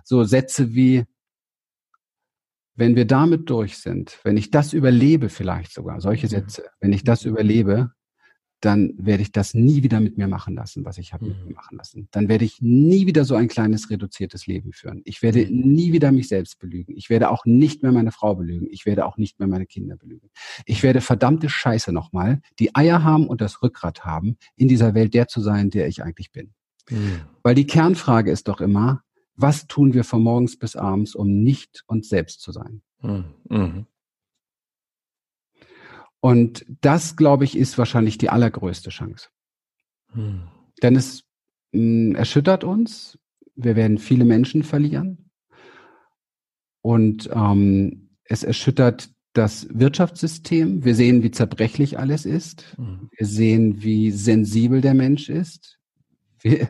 [0.04, 1.04] So Sätze wie,
[2.74, 6.26] wenn wir damit durch sind, wenn ich das überlebe vielleicht sogar, solche.
[6.26, 7.92] Sätze, wenn ich das überlebe,
[8.60, 11.30] dann werde ich das nie wieder mit mir machen lassen, was ich habe mhm.
[11.32, 12.08] mit mir machen lassen.
[12.10, 15.02] Dann werde ich nie wieder so ein kleines reduziertes Leben führen.
[15.04, 15.72] Ich werde mhm.
[15.72, 16.96] nie wieder mich selbst belügen.
[16.96, 18.68] Ich werde auch nicht mehr meine Frau belügen.
[18.70, 20.30] Ich werde auch nicht mehr meine Kinder belügen.
[20.64, 25.14] Ich werde verdammte Scheiße nochmal die Eier haben und das Rückgrat haben, in dieser Welt
[25.14, 26.52] der zu sein, der ich eigentlich bin.
[26.90, 27.20] Mhm.
[27.42, 29.02] Weil die Kernfrage ist doch immer,
[29.34, 32.80] was tun wir von morgens bis abends, um nicht uns selbst zu sein?
[33.48, 33.86] Mhm.
[36.26, 39.28] Und das, glaube ich, ist wahrscheinlich die allergrößte Chance.
[40.12, 40.42] Hm.
[40.82, 41.22] Denn es
[41.70, 43.16] mh, hm, erschüttert uns.
[43.54, 45.30] Wir werden viele Menschen verlieren.
[46.82, 50.84] Und ähm, es erschüttert das Wirtschaftssystem.
[50.84, 52.74] Wir sehen, wie zerbrechlich alles ist.
[52.76, 53.08] Hm.
[53.16, 55.75] Wir sehen, wie sensibel der Mensch ist.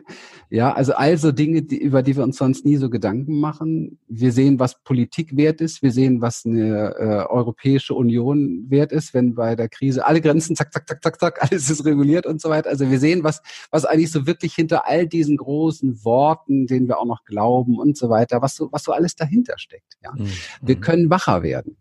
[0.49, 3.99] Ja, also also Dinge, die, über die wir uns sonst nie so Gedanken machen.
[4.07, 5.81] Wir sehen, was Politik wert ist.
[5.81, 10.55] Wir sehen, was eine äh, Europäische Union wert ist, wenn bei der Krise alle Grenzen
[10.55, 12.69] zack, zack, zack, zack, zack, alles ist reguliert und so weiter.
[12.69, 16.97] Also wir sehen, was, was eigentlich so wirklich hinter all diesen großen Worten, denen wir
[16.97, 19.97] auch noch glauben und so weiter, was so, was so alles dahinter steckt.
[20.01, 20.29] Ja, mhm.
[20.61, 21.75] wir können wacher werden.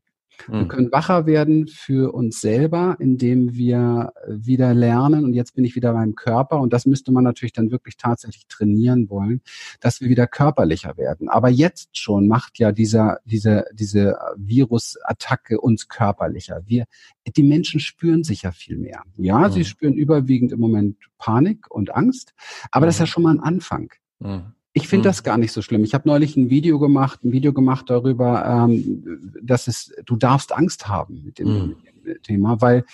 [0.48, 0.68] Wir hm.
[0.68, 5.92] können wacher werden für uns selber, indem wir wieder lernen, und jetzt bin ich wieder
[5.92, 9.40] beim Körper, und das müsste man natürlich dann wirklich tatsächlich trainieren wollen,
[9.80, 11.28] dass wir wieder körperlicher werden.
[11.28, 16.62] Aber jetzt schon macht ja dieser, diese, diese Virusattacke uns körperlicher.
[16.66, 16.84] Wir,
[17.26, 19.02] die Menschen spüren sich ja viel mehr.
[19.16, 19.52] Ja, mhm.
[19.52, 19.66] sie hm.
[19.66, 22.34] spüren überwiegend im Moment Panik und Angst,
[22.70, 22.88] aber mhm.
[22.88, 23.10] das ist ja hm.
[23.10, 23.90] schon mal ein Anfang.
[24.18, 24.55] Mhm.
[24.76, 25.10] Ich finde hm.
[25.10, 25.84] das gar nicht so schlimm.
[25.84, 30.52] Ich habe neulich ein Video gemacht, ein Video gemacht darüber, ähm, dass es, du darfst
[30.52, 31.76] Angst haben mit dem, hm.
[32.04, 32.84] mit dem Thema, weil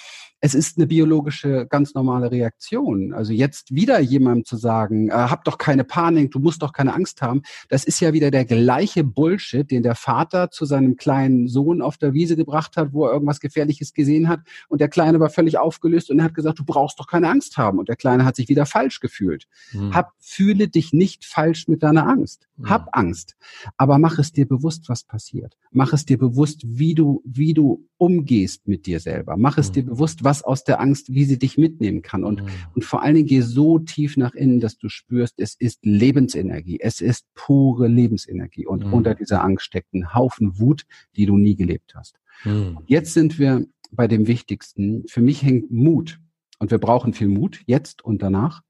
[0.44, 3.12] es ist eine biologische, ganz normale Reaktion.
[3.12, 6.94] Also jetzt wieder jemandem zu sagen, äh, hab doch keine Panik, du musst doch keine
[6.94, 11.46] Angst haben, das ist ja wieder der gleiche Bullshit, den der Vater zu seinem kleinen
[11.46, 15.20] Sohn auf der Wiese gebracht hat, wo er irgendwas Gefährliches gesehen hat und der Kleine
[15.20, 17.96] war völlig aufgelöst und er hat gesagt, du brauchst doch keine Angst haben und der
[17.96, 19.46] Kleine hat sich wieder falsch gefühlt.
[19.70, 19.94] Hm.
[19.94, 22.48] Hab, fühle dich nicht falsch mit deiner Angst.
[22.56, 22.68] Hm.
[22.68, 23.36] Hab Angst,
[23.76, 25.56] aber mach es dir bewusst, was passiert.
[25.70, 29.36] Mach es dir bewusst, wie du, wie du umgehst mit dir selber.
[29.36, 29.74] Mach es hm.
[29.74, 32.24] dir bewusst, was was aus der Angst, wie sie dich mitnehmen kann.
[32.24, 32.48] Und, mhm.
[32.74, 36.80] und vor allen Dingen geh so tief nach innen, dass du spürst, es ist Lebensenergie.
[36.80, 38.66] Es ist pure Lebensenergie.
[38.66, 38.94] Und mhm.
[38.94, 40.84] unter dieser Angst steckt ein Haufen Wut,
[41.16, 42.18] die du nie gelebt hast.
[42.44, 42.78] Mhm.
[42.86, 45.04] Jetzt sind wir bei dem Wichtigsten.
[45.06, 46.18] Für mich hängt Mut
[46.58, 48.62] Und wir brauchen viel Mut, jetzt und danach.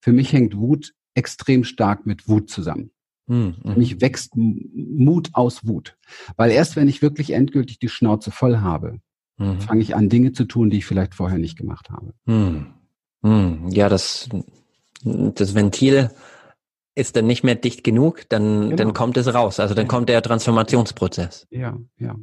[0.00, 2.90] Für mich hängt Wut extrem stark mit Wut zusammen.
[3.26, 3.54] Mhm.
[3.62, 5.96] Für mich wächst Mut aus Wut.
[6.36, 9.00] Weil erst wenn ich wirklich endgültig die Schnauze voll habe,
[9.38, 9.60] mhm.
[9.60, 12.12] fange ich an, Dinge zu tun, die ich vielleicht vorher nicht gemacht habe.
[12.24, 12.66] Mhm.
[13.22, 13.68] Mhm.
[13.70, 14.28] Ja, das,
[15.04, 16.10] das Ventil
[16.94, 18.76] ist dann nicht mehr dicht genug, dann, genau.
[18.76, 19.60] dann kommt es raus.
[19.60, 21.46] Also dann kommt der Transformationsprozess.
[21.50, 22.16] Ja, ja.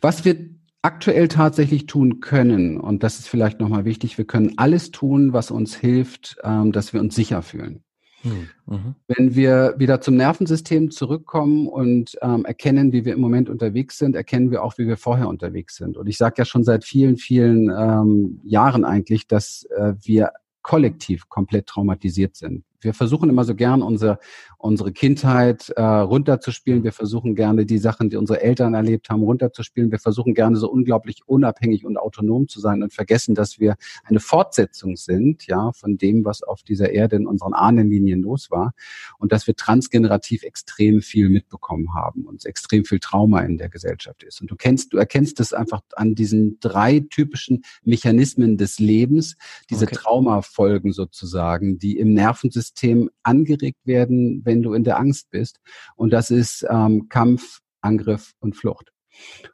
[0.00, 0.36] Was wir
[0.82, 5.50] aktuell tatsächlich tun können, und das ist vielleicht nochmal wichtig, wir können alles tun, was
[5.50, 7.84] uns hilft, ähm, dass wir uns sicher fühlen.
[8.22, 8.94] Hm, mhm.
[9.06, 14.16] Wenn wir wieder zum Nervensystem zurückkommen und ähm, erkennen, wie wir im Moment unterwegs sind,
[14.16, 15.96] erkennen wir auch, wie wir vorher unterwegs sind.
[15.96, 21.28] Und ich sage ja schon seit vielen, vielen ähm, Jahren eigentlich, dass äh, wir kollektiv
[21.28, 24.18] komplett traumatisiert sind wir versuchen immer so gern unsere,
[24.56, 26.84] unsere Kindheit äh, runterzuspielen.
[26.84, 29.90] Wir versuchen gerne die Sachen, die unsere Eltern erlebt haben, runterzuspielen.
[29.90, 34.20] Wir versuchen gerne so unglaublich unabhängig und autonom zu sein und vergessen, dass wir eine
[34.20, 38.74] Fortsetzung sind, ja, von dem, was auf dieser Erde in unseren Ahnenlinien los war
[39.18, 44.22] und dass wir transgenerativ extrem viel mitbekommen haben und extrem viel Trauma in der Gesellschaft
[44.22, 44.40] ist.
[44.40, 49.36] Und du kennst, du erkennst es einfach an diesen drei typischen Mechanismen des Lebens,
[49.70, 49.96] diese okay.
[49.96, 55.60] Traumafolgen sozusagen, die im Nervensystem Nervensystem angeregt werden, wenn du in der Angst bist.
[55.96, 58.92] Und das ist ähm, Kampf, Angriff und Flucht.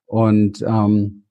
[0.07, 1.23] Und ähm,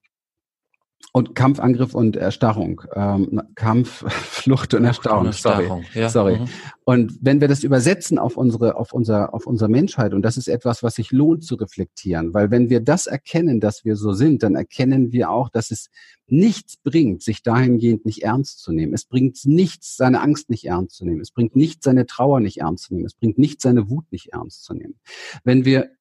[1.12, 2.82] und Kampfangriff und Erstarrung.
[2.96, 5.32] Ähm, Kampf, Flucht und Erstarrung.
[5.32, 5.70] Sorry.
[5.94, 6.10] Ja.
[6.10, 6.40] Sorry.
[6.40, 6.46] Mhm.
[6.86, 10.48] Und wenn wir das übersetzen auf unsere, auf unser, auf unsere Menschheit, und das ist
[10.48, 14.44] etwas, was sich lohnt zu reflektieren, weil wenn wir das erkennen, dass wir so sind,
[14.44, 15.90] dann erkennen wir auch, dass es
[16.28, 18.94] nichts bringt, sich dahingehend nicht ernst zu nehmen.
[18.94, 21.22] Es bringt nichts, seine Angst nicht ernst zu nehmen.
[21.22, 23.06] Es bringt nichts, seine Trauer nicht ernst zu nehmen.
[23.06, 24.96] Es bringt nichts, seine Wut nicht ernst zu nehmen.
[25.44, 25.92] Wenn wir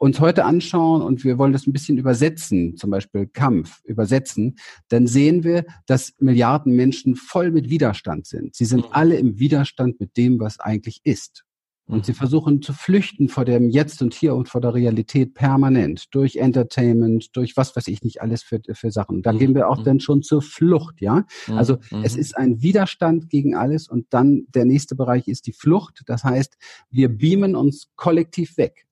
[0.00, 4.56] uns heute anschauen und wir wollen das ein bisschen übersetzen, zum Beispiel Kampf übersetzen,
[4.88, 8.56] dann sehen wir, dass Milliarden Menschen voll mit Widerstand sind.
[8.56, 8.92] Sie sind mhm.
[8.92, 11.44] alle im Widerstand mit dem, was eigentlich ist.
[11.84, 12.02] Und mhm.
[12.04, 16.36] sie versuchen zu flüchten vor dem Jetzt und Hier und vor der Realität permanent durch
[16.36, 19.20] Entertainment, durch was weiß ich nicht alles für, für Sachen.
[19.20, 19.38] Da mhm.
[19.38, 19.84] gehen wir auch mhm.
[19.84, 21.26] dann schon zur Flucht, ja.
[21.46, 21.58] Mhm.
[21.58, 26.04] Also es ist ein Widerstand gegen alles und dann der nächste Bereich ist die Flucht.
[26.06, 26.56] Das heißt,
[26.88, 28.86] wir beamen uns kollektiv weg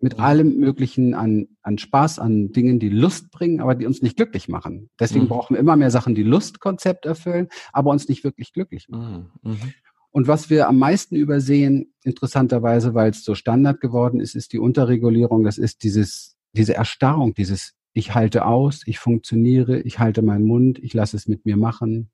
[0.00, 0.24] mit mhm.
[0.24, 4.48] allem Möglichen an, an Spaß, an Dingen, die Lust bringen, aber die uns nicht glücklich
[4.48, 4.90] machen.
[4.98, 5.28] Deswegen mhm.
[5.28, 9.30] brauchen wir immer mehr Sachen, die Lustkonzept erfüllen, aber uns nicht wirklich glücklich machen.
[9.42, 9.52] Mhm.
[9.52, 9.74] mhm.
[10.12, 14.58] Und was wir am meisten übersehen, interessanterweise, weil es so Standard geworden ist, ist die
[14.58, 15.44] Unterregulierung.
[15.44, 20.80] Das ist dieses, diese Erstarrung, dieses ich halte aus, ich funktioniere, ich halte meinen Mund,
[20.80, 22.10] ich lasse es mit mir machen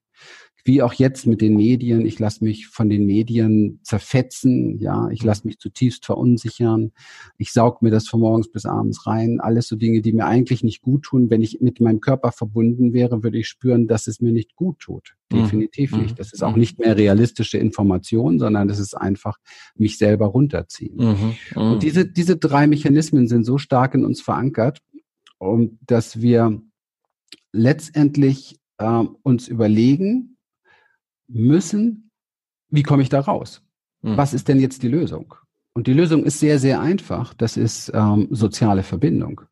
[0.66, 2.04] wie auch jetzt mit den Medien.
[2.04, 6.92] Ich lasse mich von den Medien zerfetzen, ja, ich lasse mich zutiefst verunsichern.
[7.38, 9.38] Ich saug mir das von morgens bis abends rein.
[9.40, 11.30] Alles so Dinge, die mir eigentlich nicht gut tun.
[11.30, 14.80] Wenn ich mit meinem Körper verbunden wäre, würde ich spüren, dass es mir nicht gut
[14.80, 15.14] tut.
[15.30, 15.36] Mhm.
[15.36, 16.02] Definitiv mhm.
[16.02, 16.18] nicht.
[16.18, 16.60] Das ist auch mhm.
[16.60, 19.38] nicht mehr realistische Information, sondern das ist einfach
[19.76, 20.96] mich selber runterziehen.
[20.96, 21.34] Mhm.
[21.54, 21.72] mhm.
[21.72, 24.80] Und diese, diese drei Mechanismen sind so stark in uns verankert,
[25.38, 26.60] um, dass wir
[27.52, 30.36] letztendlich äh, uns überlegen,
[31.28, 32.10] müssen,
[32.68, 33.62] wie komme ich da raus?
[34.02, 34.16] Mhm.
[34.16, 35.34] Was ist denn jetzt die Lösung?
[35.72, 37.34] Und die Lösung ist sehr, sehr einfach.
[37.34, 39.42] Das ist ähm, soziale Verbindung.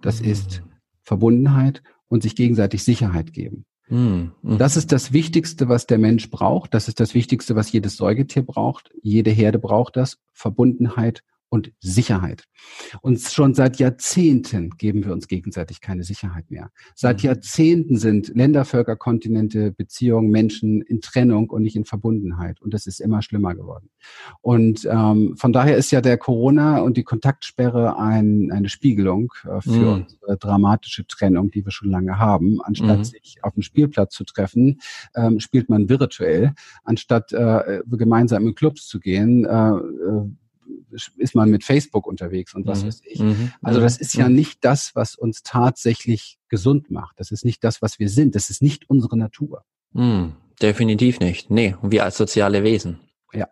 [0.00, 0.28] Das mhm.
[0.28, 0.62] ist
[1.02, 3.66] Verbundenheit und sich gegenseitig Sicherheit geben.
[3.88, 4.32] Mhm.
[4.42, 6.72] Das ist das Wichtigste, was der Mensch braucht.
[6.72, 8.90] Das ist das Wichtigste, was jedes Säugetier braucht.
[9.02, 10.18] Jede Herde braucht das.
[10.32, 11.22] Verbundenheit
[11.54, 12.46] und Sicherheit.
[13.00, 16.70] Und schon seit Jahrzehnten geben wir uns gegenseitig keine Sicherheit mehr.
[16.96, 17.28] Seit mhm.
[17.28, 22.60] Jahrzehnten sind Länder, Völker, Kontinente, Beziehungen, Menschen in Trennung und nicht in Verbundenheit.
[22.60, 23.88] Und das ist immer schlimmer geworden.
[24.40, 29.60] Und ähm, von daher ist ja der Corona und die Kontaktsperre ein, eine Spiegelung äh,
[29.60, 29.92] für mhm.
[30.02, 32.60] unsere dramatische Trennung, die wir schon lange haben.
[32.64, 33.04] Anstatt mhm.
[33.04, 34.80] sich auf dem Spielplatz zu treffen,
[35.14, 36.52] ähm, spielt man virtuell.
[36.82, 40.30] Anstatt äh, gemeinsam in Clubs zu gehen, äh, äh
[41.18, 42.86] ist man mit Facebook unterwegs und was mhm.
[42.86, 43.20] weiß ich.
[43.20, 43.52] Mhm.
[43.62, 44.34] Also das ist ja mhm.
[44.34, 47.18] nicht das, was uns tatsächlich gesund macht.
[47.18, 48.34] Das ist nicht das, was wir sind.
[48.34, 49.64] Das ist nicht unsere Natur.
[49.92, 50.32] Mhm.
[50.62, 51.50] Definitiv nicht.
[51.50, 53.00] Nee, wir als soziale Wesen.
[53.32, 53.48] Ja.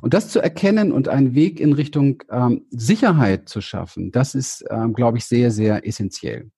[0.00, 4.64] Und das zu erkennen und einen Weg in Richtung ähm, Sicherheit zu schaffen, das ist,
[4.70, 6.50] ähm, glaube ich, sehr, sehr essentiell.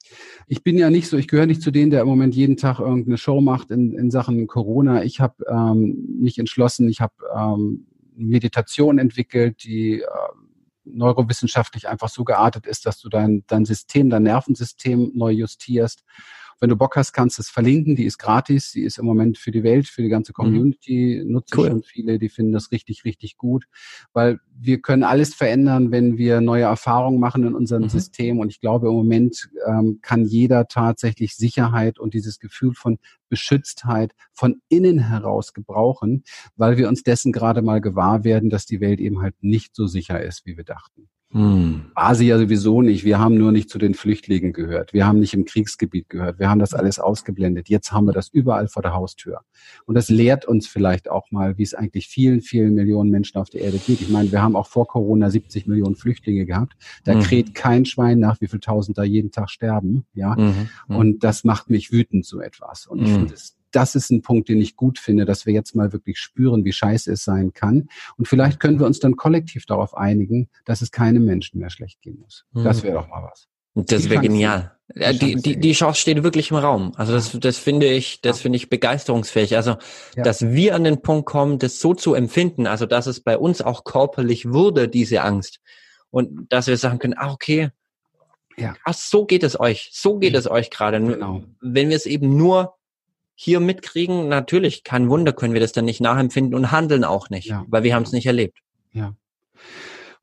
[0.46, 2.80] Ich bin ja nicht so, ich gehöre nicht zu denen, der im Moment jeden Tag
[2.80, 5.04] irgendeine Show macht in, in Sachen Corona.
[5.04, 7.86] Ich habe ähm, mich entschlossen, ich habe ähm,
[8.16, 10.06] Meditation entwickelt, die äh,
[10.84, 16.04] neurowissenschaftlich einfach so geartet ist, dass du dein, dein System, dein Nervensystem neu justierst.
[16.64, 17.94] Wenn du Bock hast, kannst du es verlinken.
[17.94, 18.72] Die ist gratis.
[18.72, 20.36] Die ist im Moment für die Welt, für die ganze mhm.
[20.36, 21.20] Community.
[21.22, 21.32] Mhm.
[21.32, 21.68] Nutzen cool.
[21.68, 22.18] schon viele.
[22.18, 23.66] Die finden das richtig, richtig gut.
[24.14, 27.88] Weil wir können alles verändern, wenn wir neue Erfahrungen machen in unserem mhm.
[27.90, 28.38] System.
[28.38, 32.96] Und ich glaube, im Moment ähm, kann jeder tatsächlich Sicherheit und dieses Gefühl von
[33.28, 36.24] Beschütztheit von innen heraus gebrauchen,
[36.56, 39.86] weil wir uns dessen gerade mal gewahr werden, dass die Welt eben halt nicht so
[39.86, 41.10] sicher ist, wie wir dachten.
[41.34, 41.86] Hm.
[41.96, 43.04] War sie ja sowieso nicht.
[43.04, 44.92] Wir haben nur nicht zu den Flüchtlingen gehört.
[44.92, 46.38] Wir haben nicht im Kriegsgebiet gehört.
[46.38, 47.68] Wir haben das alles ausgeblendet.
[47.68, 49.40] Jetzt haben wir das überall vor der Haustür.
[49.84, 53.50] Und das lehrt uns vielleicht auch mal, wie es eigentlich vielen, vielen Millionen Menschen auf
[53.50, 54.00] der Erde geht.
[54.00, 56.74] Ich meine, wir haben auch vor Corona 70 Millionen Flüchtlinge gehabt.
[57.02, 57.22] Da mhm.
[57.22, 60.06] kräht kein Schwein nach, wie viel tausend da jeden Tag sterben.
[60.14, 60.36] Ja.
[60.36, 60.68] Mhm.
[60.86, 60.96] mhm.
[60.96, 62.86] Und das macht mich wütend, so etwas.
[62.86, 63.14] Und ich mhm.
[63.14, 66.18] finde es das ist ein Punkt, den ich gut finde, dass wir jetzt mal wirklich
[66.18, 67.88] spüren, wie scheiße es sein kann.
[68.16, 72.02] Und vielleicht können wir uns dann kollektiv darauf einigen, dass es keinem Menschen mehr schlecht
[72.02, 72.44] gehen muss.
[72.52, 72.64] Mhm.
[72.64, 73.48] Das wäre doch mal was.
[73.74, 74.72] Das wäre genial.
[74.94, 76.92] Die, die, die, die Chance steht wirklich im Raum.
[76.96, 79.56] Also das, das finde ich, das finde ich begeisterungsfähig.
[79.56, 79.76] Also,
[80.14, 80.22] ja.
[80.22, 83.62] dass wir an den Punkt kommen, das so zu empfinden, also dass es bei uns
[83.62, 85.60] auch körperlich wurde, diese Angst.
[86.10, 87.70] Und dass wir sagen können, ah, okay,
[88.56, 88.76] ja.
[88.84, 91.00] ach, so geht es euch, so geht es euch gerade.
[91.00, 91.42] Genau.
[91.60, 92.74] Wenn wir es eben nur
[93.34, 97.48] hier mitkriegen, natürlich, kein Wunder, können wir das dann nicht nachempfinden und handeln auch nicht,
[97.48, 97.64] ja.
[97.68, 98.58] weil wir haben es nicht erlebt.
[98.92, 99.14] Ja.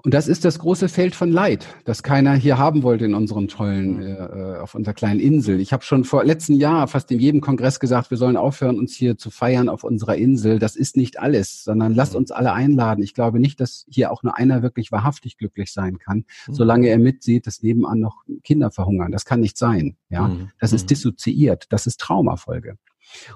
[0.03, 3.47] Und das ist das große Feld von Leid, das keiner hier haben wollte in unserem
[3.47, 4.01] tollen, mhm.
[4.01, 5.59] äh, auf unserer kleinen Insel.
[5.59, 8.95] Ich habe schon vor letzten Jahr fast in jedem Kongress gesagt, wir sollen aufhören, uns
[8.95, 10.57] hier zu feiern auf unserer Insel.
[10.57, 12.19] Das ist nicht alles, sondern lasst mhm.
[12.19, 13.03] uns alle einladen.
[13.03, 16.53] Ich glaube nicht, dass hier auch nur einer wirklich wahrhaftig glücklich sein kann, mhm.
[16.53, 19.11] solange er mitsieht, dass nebenan noch Kinder verhungern.
[19.11, 19.97] Das kann nicht sein.
[20.09, 21.67] Ja, das ist dissoziiert.
[21.69, 22.77] Das ist Traumafolge.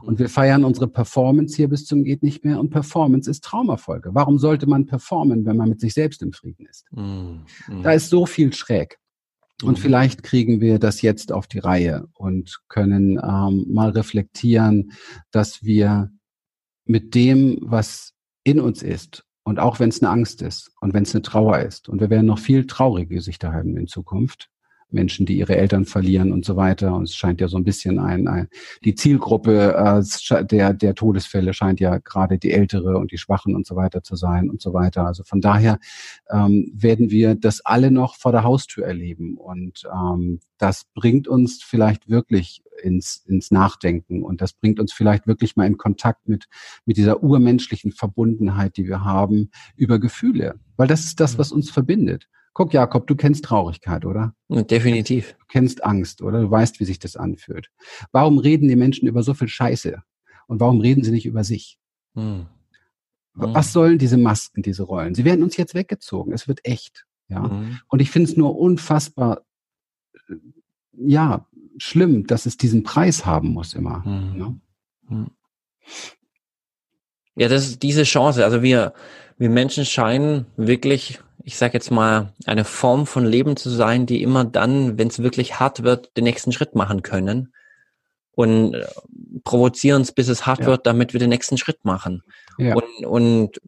[0.02, 4.12] Und wir feiern unsere Performance hier bis zum geht nicht mehr und Performance ist Traumafolge.
[4.14, 6.86] Warum sollte man performen, wenn man mit sich selbst im Frieden ist?
[6.92, 7.38] Mm.
[7.84, 9.00] Da ist so viel schräg.
[9.64, 9.82] Und mm.
[9.82, 14.92] vielleicht kriegen wir das jetzt auf die Reihe und können ähm, mal reflektieren,
[15.32, 16.12] dass wir
[16.86, 18.14] mit dem, was
[18.44, 21.60] in uns ist, und auch wenn es eine Angst ist und wenn es eine Trauer
[21.60, 24.50] ist, und wir werden noch viel traurige Gesichter haben in Zukunft,
[24.92, 26.94] Menschen, die ihre Eltern verlieren und so weiter.
[26.94, 28.48] Und es scheint ja so ein bisschen ein, ein
[28.84, 33.66] die Zielgruppe äh, der, der Todesfälle scheint ja gerade die Ältere und die Schwachen und
[33.66, 35.06] so weiter zu sein und so weiter.
[35.06, 35.80] Also von daher
[36.30, 39.38] ähm, werden wir das alle noch vor der Haustür erleben.
[39.38, 45.28] Und ähm, das bringt uns vielleicht wirklich ins, ins Nachdenken und das bringt uns vielleicht
[45.28, 46.48] wirklich mal in Kontakt mit,
[46.86, 50.60] mit dieser urmenschlichen Verbundenheit, die wir haben über Gefühle.
[50.78, 52.28] Weil das ist das, was uns verbindet.
[52.56, 54.34] Guck, Jakob, du kennst Traurigkeit, oder?
[54.48, 55.36] Definitiv.
[55.40, 56.40] Du kennst Angst, oder?
[56.40, 57.70] Du weißt, wie sich das anfühlt.
[58.14, 60.02] Warum reden die Menschen über so viel Scheiße?
[60.48, 61.78] Und warum reden sie nicht über sich?
[62.14, 62.46] Hm.
[63.34, 65.16] Was sollen diese Masken, diese Rollen?
[65.16, 66.32] Sie werden uns jetzt weggezogen.
[66.32, 67.06] Es wird echt.
[67.28, 67.42] Ja.
[67.42, 67.80] Mhm.
[67.90, 69.42] Und ich finde es nur unfassbar,
[70.94, 71.46] ja,
[71.78, 74.00] schlimm, dass es diesen Preis haben muss immer.
[74.06, 74.38] Mhm.
[74.38, 74.60] Ne?
[75.10, 75.28] Mhm.
[77.36, 78.46] Ja, das ist diese Chance.
[78.46, 78.94] Also wir,
[79.38, 84.24] wir Menschen scheinen wirklich ich sage jetzt mal, eine Form von Leben zu sein, die
[84.24, 87.54] immer dann, wenn es wirklich hart wird, den nächsten Schritt machen können
[88.32, 88.88] und äh,
[89.44, 90.66] provozieren es, bis es hart ja.
[90.66, 92.24] wird, damit wir den nächsten Schritt machen.
[92.58, 92.74] Ja.
[92.74, 93.62] Und, und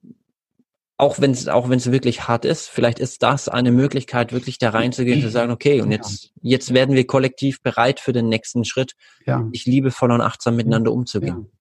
[0.97, 4.57] auch wenn es auch wenn es wirklich hart ist, vielleicht ist das eine Möglichkeit, wirklich
[4.57, 8.65] da reinzugehen, zu sagen, okay, und jetzt jetzt werden wir kollektiv bereit für den nächsten
[8.65, 8.93] Schritt,
[9.27, 9.47] ja.
[9.51, 11.51] ich liebevoll und achtsam miteinander umzugehen.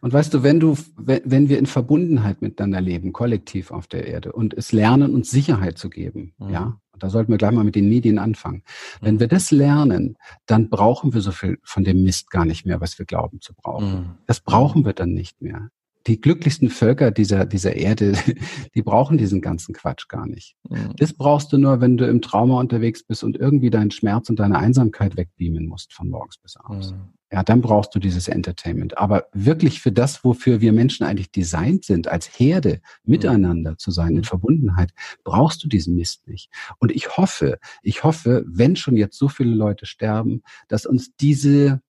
[0.00, 4.32] Und weißt du, wenn du, wenn wir in Verbundenheit miteinander leben, kollektiv auf der Erde
[4.32, 6.50] und es lernen, uns Sicherheit zu geben, mhm.
[6.50, 8.64] ja, da sollten wir gleich mal mit den Medien anfangen.
[9.00, 9.20] Wenn mhm.
[9.20, 12.98] wir das lernen, dann brauchen wir so viel von dem Mist gar nicht mehr, was
[12.98, 13.90] wir glauben zu brauchen.
[13.90, 14.10] Mhm.
[14.26, 15.70] Das brauchen wir dann nicht mehr
[16.08, 18.14] die glücklichsten Völker dieser, dieser Erde,
[18.74, 20.56] die brauchen diesen ganzen Quatsch gar nicht.
[20.68, 20.94] Mhm.
[20.96, 24.38] Das brauchst du nur, wenn du im Trauma unterwegs bist und irgendwie deinen Schmerz und
[24.38, 26.94] deine Einsamkeit wegbeamen musst von morgens bis abends.
[27.30, 27.36] Mhm.
[27.36, 28.98] Ja, dann brauchst du dieses Entertainment.
[28.98, 34.10] Aber wirklich für das, wofür wir Menschen eigentlich designt sind, als Herde miteinander zu sein,
[34.10, 34.24] in mhm.
[34.24, 34.92] Verbundenheit,
[35.24, 36.50] brauchst du diesen Mist nicht.
[36.78, 41.80] Und ich hoffe, ich hoffe, wenn schon jetzt so viele Leute sterben, dass uns diese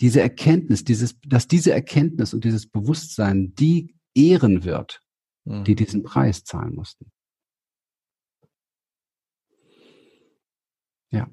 [0.00, 5.02] diese Erkenntnis, dieses, dass diese Erkenntnis und dieses Bewusstsein die ehren wird,
[5.44, 5.64] mhm.
[5.64, 7.10] die diesen Preis zahlen mussten.
[11.10, 11.28] Ja.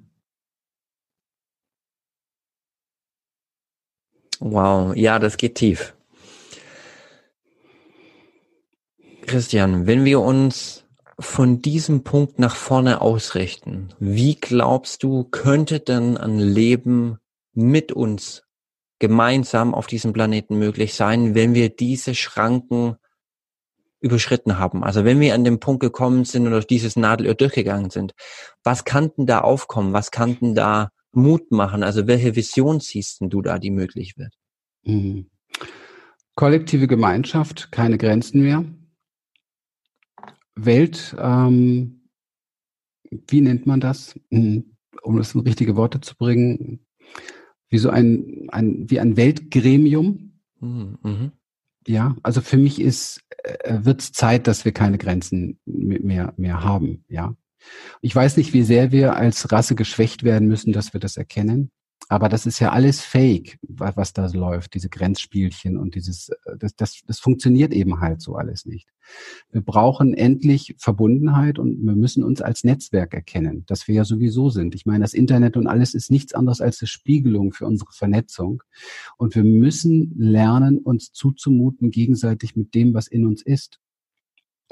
[4.45, 5.95] Wow, ja, das geht tief.
[9.25, 10.83] Christian, wenn wir uns
[11.17, 17.19] von diesem Punkt nach vorne ausrichten, wie glaubst du, könnte denn ein Leben
[17.53, 18.43] mit uns
[18.99, 22.97] gemeinsam auf diesem Planeten möglich sein, wenn wir diese Schranken
[24.01, 24.83] überschritten haben.
[24.83, 28.13] Also wenn wir an den Punkt gekommen sind oder dieses Nadelöhr durchgegangen sind,
[28.61, 29.93] was kann denn da aufkommen?
[29.93, 31.83] Was kann denn da Mut machen?
[31.83, 34.33] Also welche Vision siehst du da, die möglich wird?
[34.83, 35.29] Mhm.
[36.35, 38.65] Kollektive Gemeinschaft, keine Grenzen mehr.
[40.55, 42.09] Welt, ähm,
[43.27, 44.19] wie nennt man das?
[44.29, 44.75] Mhm.
[45.01, 46.85] Um das in richtige Worte zu bringen,
[47.69, 50.39] wie so ein, ein wie ein Weltgremium.
[50.59, 50.97] Mhm.
[51.03, 51.31] mhm.
[51.85, 56.63] Ja, also für mich ist äh, wird es Zeit, dass wir keine Grenzen mehr mehr
[56.63, 57.03] haben.
[57.09, 57.35] Ja,
[58.01, 61.71] ich weiß nicht, wie sehr wir als Rasse geschwächt werden müssen, dass wir das erkennen.
[62.09, 66.75] Aber das ist ja alles Fake, was da läuft, diese Grenzspielchen und dieses, äh, das,
[66.75, 68.89] das, das funktioniert eben halt so alles nicht.
[69.51, 74.49] Wir brauchen endlich Verbundenheit und wir müssen uns als Netzwerk erkennen, dass wir ja sowieso
[74.49, 74.75] sind.
[74.75, 78.63] Ich meine, das Internet und alles ist nichts anderes als eine Spiegelung für unsere Vernetzung.
[79.17, 83.79] Und wir müssen lernen, uns zuzumuten gegenseitig mit dem, was in uns ist.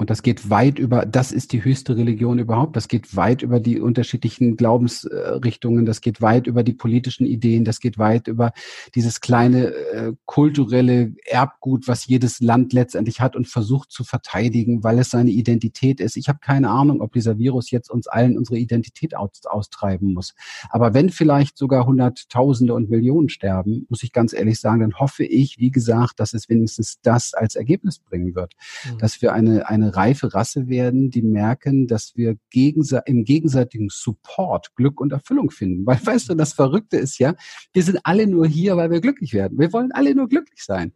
[0.02, 2.74] Und das geht weit über, das ist die höchste Religion überhaupt.
[2.74, 5.86] Das geht weit über die unterschiedlichen Glaubensrichtungen.
[5.86, 7.64] Das geht weit über die politischen Ideen.
[7.64, 8.50] Das geht weit über
[8.96, 14.98] dieses kleine äh, kulturelle Erbgut, was jedes Land letztendlich hat und versucht zu verteidigen, weil
[14.98, 16.16] es seine Identität ist.
[16.16, 20.34] Ich habe keine Ahnung, ob dieser Virus jetzt uns allen unsere Identität aus, austreiben muss.
[20.70, 25.22] Aber wenn vielleicht sogar Hunderttausende und Millionen sterben, muss ich ganz ehrlich sagen, dann hoffe
[25.24, 28.98] ich, wie gesagt, dass es wenigstens das als Ergebnis bringen wird, mhm.
[28.98, 34.74] dass wir eine, eine reife Rasse werden, die merken, dass wir gegense im gegenseitigen Support
[34.76, 35.86] Glück und Erfüllung finden.
[35.86, 37.34] Weil, weißt du, das Verrückte ist ja,
[37.72, 39.58] wir sind alle nur hier, weil wir glücklich werden.
[39.58, 40.92] Wir wollen alle nur glücklich sein.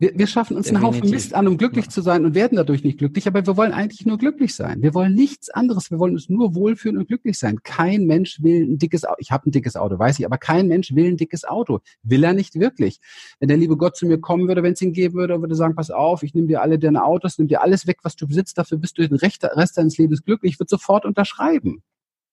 [0.00, 0.88] Wir, wir schaffen uns Definitiv.
[0.88, 1.90] einen Haufen Mist an, um glücklich ja.
[1.90, 4.80] zu sein und werden dadurch nicht glücklich, aber wir wollen eigentlich nur glücklich sein.
[4.80, 5.90] Wir wollen nichts anderes.
[5.90, 7.62] Wir wollen uns nur wohlfühlen und glücklich sein.
[7.62, 9.18] Kein Mensch will ein dickes Auto.
[9.18, 11.80] Ich habe ein dickes Auto, weiß ich, aber kein Mensch will ein dickes Auto.
[12.02, 12.98] Will er nicht wirklich.
[13.40, 15.74] Wenn der liebe Gott zu mir kommen würde, wenn es ihn geben würde, würde sagen,
[15.74, 18.56] pass auf, ich nehme dir alle deine Autos, nimm dir alles weg, was du besitzt,
[18.56, 20.54] dafür bist du den Rest deines Lebens glücklich.
[20.54, 21.82] Ich würde sofort unterschreiben.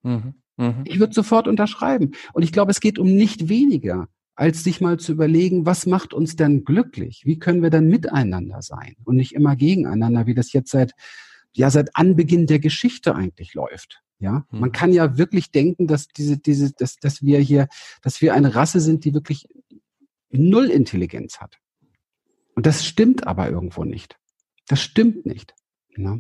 [0.03, 0.36] Mhm.
[0.55, 0.84] Mhm.
[0.86, 2.11] Ich würde sofort unterschreiben.
[2.32, 4.07] Und ich glaube, es geht um nicht weniger
[4.38, 7.24] als sich mal zu überlegen, was macht uns denn glücklich?
[7.26, 10.94] Wie können wir dann miteinander sein und nicht immer gegeneinander, wie das jetzt seit,
[11.54, 14.04] ja, seit Anbeginn der Geschichte eigentlich läuft.
[14.20, 14.60] Ja, hm.
[14.60, 17.68] man kann ja wirklich denken, dass diese, diese, dass, dass wir hier,
[18.04, 19.48] dass wir eine Rasse sind, die wirklich
[20.30, 21.58] null Intelligenz hat.
[22.56, 24.18] Und das stimmt aber irgendwo nicht.
[24.68, 25.56] Das stimmt nicht.
[25.96, 26.20] Ja,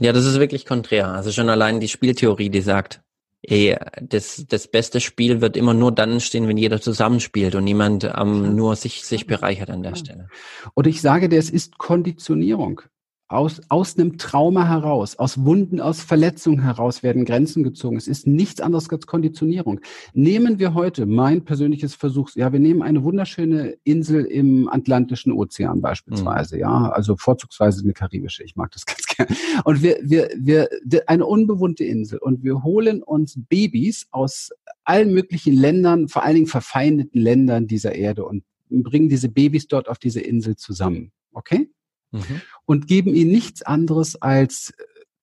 [0.00, 1.08] ja das ist wirklich konträr.
[1.08, 3.02] Also schon allein die Spieltheorie, die sagt,
[3.50, 8.04] ey, das, das beste Spiel wird immer nur dann stehen, wenn jeder zusammenspielt und niemand
[8.04, 10.28] ähm, nur sich, sich bereichert an der Stelle.
[10.74, 12.82] Und ich sage dir, es ist Konditionierung
[13.28, 17.98] aus, aus einem Trauma heraus, aus Wunden, aus Verletzungen heraus werden Grenzen gezogen.
[17.98, 19.80] Es ist nichts anderes als Konditionierung.
[20.14, 25.82] Nehmen wir heute mein persönliches Versuch, ja, wir nehmen eine wunderschöne Insel im Atlantischen Ozean
[25.82, 26.60] beispielsweise, mhm.
[26.62, 29.36] ja, also vorzugsweise eine karibische, ich mag das ganz gerne.
[29.64, 30.68] Und wir, wir, wir,
[31.06, 34.50] eine unbewohnte Insel und wir holen uns Babys aus
[34.84, 39.88] allen möglichen Ländern, vor allen Dingen verfeindeten Ländern dieser Erde und bringen diese Babys dort
[39.88, 41.12] auf diese Insel zusammen.
[41.32, 41.70] Okay?
[42.10, 42.42] Mhm.
[42.64, 44.72] und geben ihnen nichts anderes als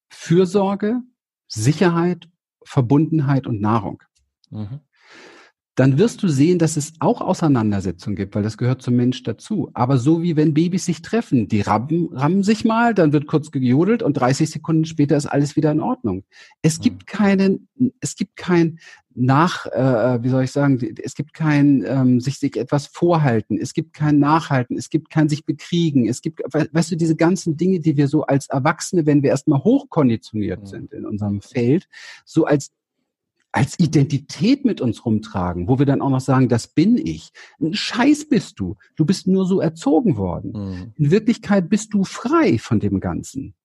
[0.10, 1.02] Fürsorge,
[1.48, 2.30] Sicherheit,
[2.64, 4.02] Verbundenheit und Nahrung.
[4.50, 4.82] Mhm
[5.76, 9.70] dann wirst du sehen, dass es auch Auseinandersetzungen gibt, weil das gehört zum Mensch dazu.
[9.74, 13.52] Aber so wie wenn Babys sich treffen, die rammen, rammen sich mal, dann wird kurz
[13.52, 16.24] gejodelt und 30 Sekunden später ist alles wieder in Ordnung.
[16.62, 17.06] Es gibt mhm.
[17.06, 17.68] keinen,
[18.00, 18.80] es gibt kein
[19.16, 23.74] nach, äh, wie soll ich sagen, es gibt kein ähm, sich, sich etwas vorhalten, es
[23.74, 27.80] gibt kein Nachhalten, es gibt kein sich bekriegen, es gibt, weißt du, diese ganzen Dinge,
[27.80, 30.66] die wir so als Erwachsene, wenn wir erstmal hochkonditioniert mhm.
[30.66, 31.88] sind in unserem Feld,
[32.26, 32.72] so als
[33.56, 37.32] als Identität mit uns rumtragen, wo wir dann auch noch sagen, das bin ich.
[37.62, 38.76] Ein Scheiß bist du.
[38.98, 40.52] Du bist nur so erzogen worden.
[40.52, 40.94] Mhm.
[40.98, 43.56] In Wirklichkeit bist du frei von dem Ganzen.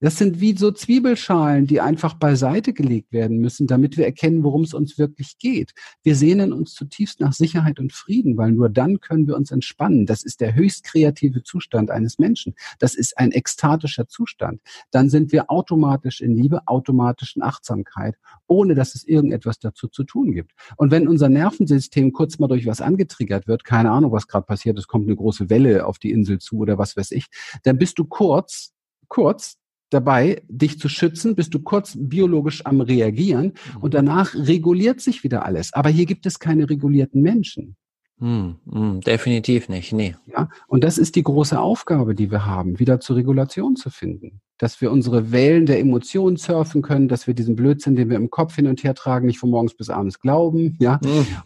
[0.00, 4.62] Das sind wie so Zwiebelschalen, die einfach beiseite gelegt werden müssen, damit wir erkennen, worum
[4.62, 5.72] es uns wirklich geht.
[6.02, 10.04] Wir sehnen uns zutiefst nach Sicherheit und Frieden, weil nur dann können wir uns entspannen.
[10.04, 12.54] Das ist der höchst kreative Zustand eines Menschen.
[12.78, 14.60] Das ist ein ekstatischer Zustand.
[14.90, 18.16] Dann sind wir automatisch in Liebe, automatisch in Achtsamkeit,
[18.46, 20.52] ohne dass es irgendetwas dazu zu tun gibt.
[20.76, 24.78] Und wenn unser Nervensystem kurz mal durch was angetriggert wird, keine Ahnung, was gerade passiert,
[24.78, 27.26] es kommt eine große Welle auf die Insel zu oder was weiß ich,
[27.62, 28.72] dann bist du kurz
[29.08, 29.56] kurz
[29.90, 33.80] dabei, dich zu schützen, bist du kurz biologisch am Reagieren mhm.
[33.82, 35.72] und danach reguliert sich wieder alles.
[35.72, 37.76] Aber hier gibt es keine regulierten Menschen.
[38.18, 40.14] Hm, hm, definitiv nicht, nee.
[40.26, 44.40] Ja, und das ist die große Aufgabe, die wir haben, wieder zur Regulation zu finden.
[44.56, 48.30] Dass wir unsere Wellen der Emotionen surfen können, dass wir diesen Blödsinn, den wir im
[48.30, 50.98] Kopf hin und her tragen, nicht von morgens bis abends glauben, ja.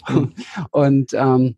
[0.08, 0.32] Mhm.
[0.70, 1.56] Und ähm,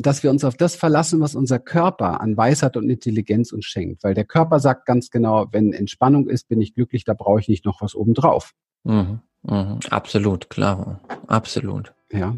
[0.00, 4.02] dass wir uns auf das verlassen, was unser Körper an Weisheit und Intelligenz uns schenkt.
[4.02, 7.48] Weil der Körper sagt ganz genau, wenn Entspannung ist, bin ich glücklich, da brauche ich
[7.48, 8.52] nicht noch was obendrauf.
[8.84, 11.92] Mhm, mh, absolut, klar, absolut.
[12.12, 12.36] Ja.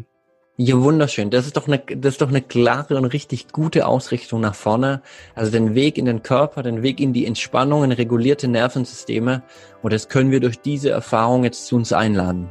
[0.55, 1.31] Ja, wunderschön.
[1.31, 5.01] Das ist doch eine, das ist doch eine klare und richtig gute Ausrichtung nach vorne.
[5.33, 9.41] Also den Weg in den Körper, den Weg in die Entspannung, in regulierte Nervensysteme.
[9.81, 12.49] Und das können wir durch diese Erfahrung jetzt zu uns einladen.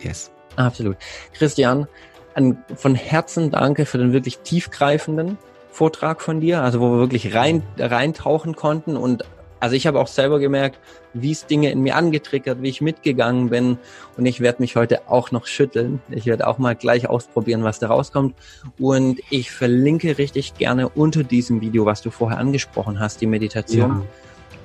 [0.00, 0.32] Yes.
[0.56, 0.96] Absolut.
[1.34, 1.86] Christian,
[2.34, 5.38] ein, von Herzen danke für den wirklich tiefgreifenden
[5.70, 9.24] Vortrag von dir, also wo wir wirklich rein, reintauchen konnten und
[9.62, 10.80] also ich habe auch selber gemerkt,
[11.14, 13.78] wie es Dinge in mir angetriggert, wie ich mitgegangen bin.
[14.16, 16.02] Und ich werde mich heute auch noch schütteln.
[16.10, 18.34] Ich werde auch mal gleich ausprobieren, was da rauskommt.
[18.80, 23.88] Und ich verlinke richtig gerne unter diesem Video, was du vorher angesprochen hast, die Meditation.
[23.88, 24.02] Ja.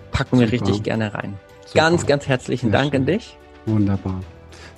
[0.10, 1.36] Packen wir richtig gerne rein.
[1.68, 1.78] Super.
[1.78, 3.02] Ganz, ganz herzlichen Sehr Dank schön.
[3.02, 3.38] an dich.
[3.68, 4.22] Wunderbar.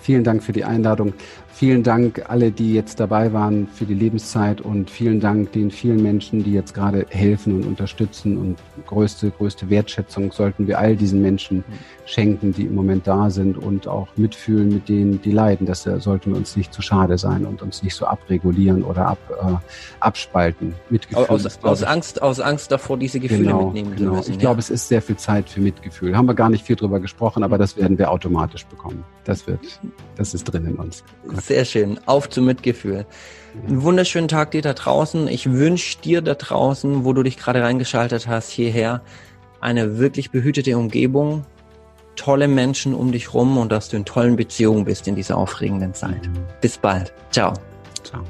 [0.02, 1.14] Vielen Dank für die Einladung.
[1.60, 6.02] Vielen Dank alle, die jetzt dabei waren für die Lebenszeit und vielen Dank den vielen
[6.02, 8.58] Menschen, die jetzt gerade helfen und unterstützen und
[8.88, 11.66] größte, größte Wertschätzung sollten wir all diesen Menschen
[12.06, 15.68] schenken, die im Moment da sind und auch mitfühlen mit denen, die leiden.
[15.68, 19.18] Das sollten wir uns nicht zu schade sein und uns nicht so abregulieren oder ab,
[19.30, 19.56] äh,
[20.00, 20.74] abspalten.
[20.90, 24.12] Mitgefühl aus, ist, aus Angst, aus Angst davor, diese Gefühle genau, mitnehmen genau.
[24.12, 24.32] zu müssen.
[24.32, 24.42] Ich ja.
[24.44, 26.16] glaube, es ist sehr viel Zeit für Mitgefühl.
[26.16, 29.04] Haben wir gar nicht viel drüber gesprochen, aber das werden wir automatisch bekommen.
[29.26, 29.60] Das wird,
[30.16, 31.04] das ist drin in uns.
[31.28, 31.49] Gott.
[31.50, 32.00] Sehr schön.
[32.06, 33.08] Auf zum Mitgefühl.
[33.68, 35.28] Einen wunderschönen Tag dir da draußen.
[35.28, 39.02] Ich wünsche dir da draußen, wo du dich gerade reingeschaltet hast, hierher,
[39.60, 41.48] eine wirklich behütete Umgebung,
[42.16, 45.96] tolle Menschen um dich rum und dass du in tollen Beziehungen bist in dieser aufregenden
[45.96, 46.30] Zeit.
[46.62, 47.14] Bis bald.
[47.32, 47.54] Ciao.
[48.04, 48.24] Ciao.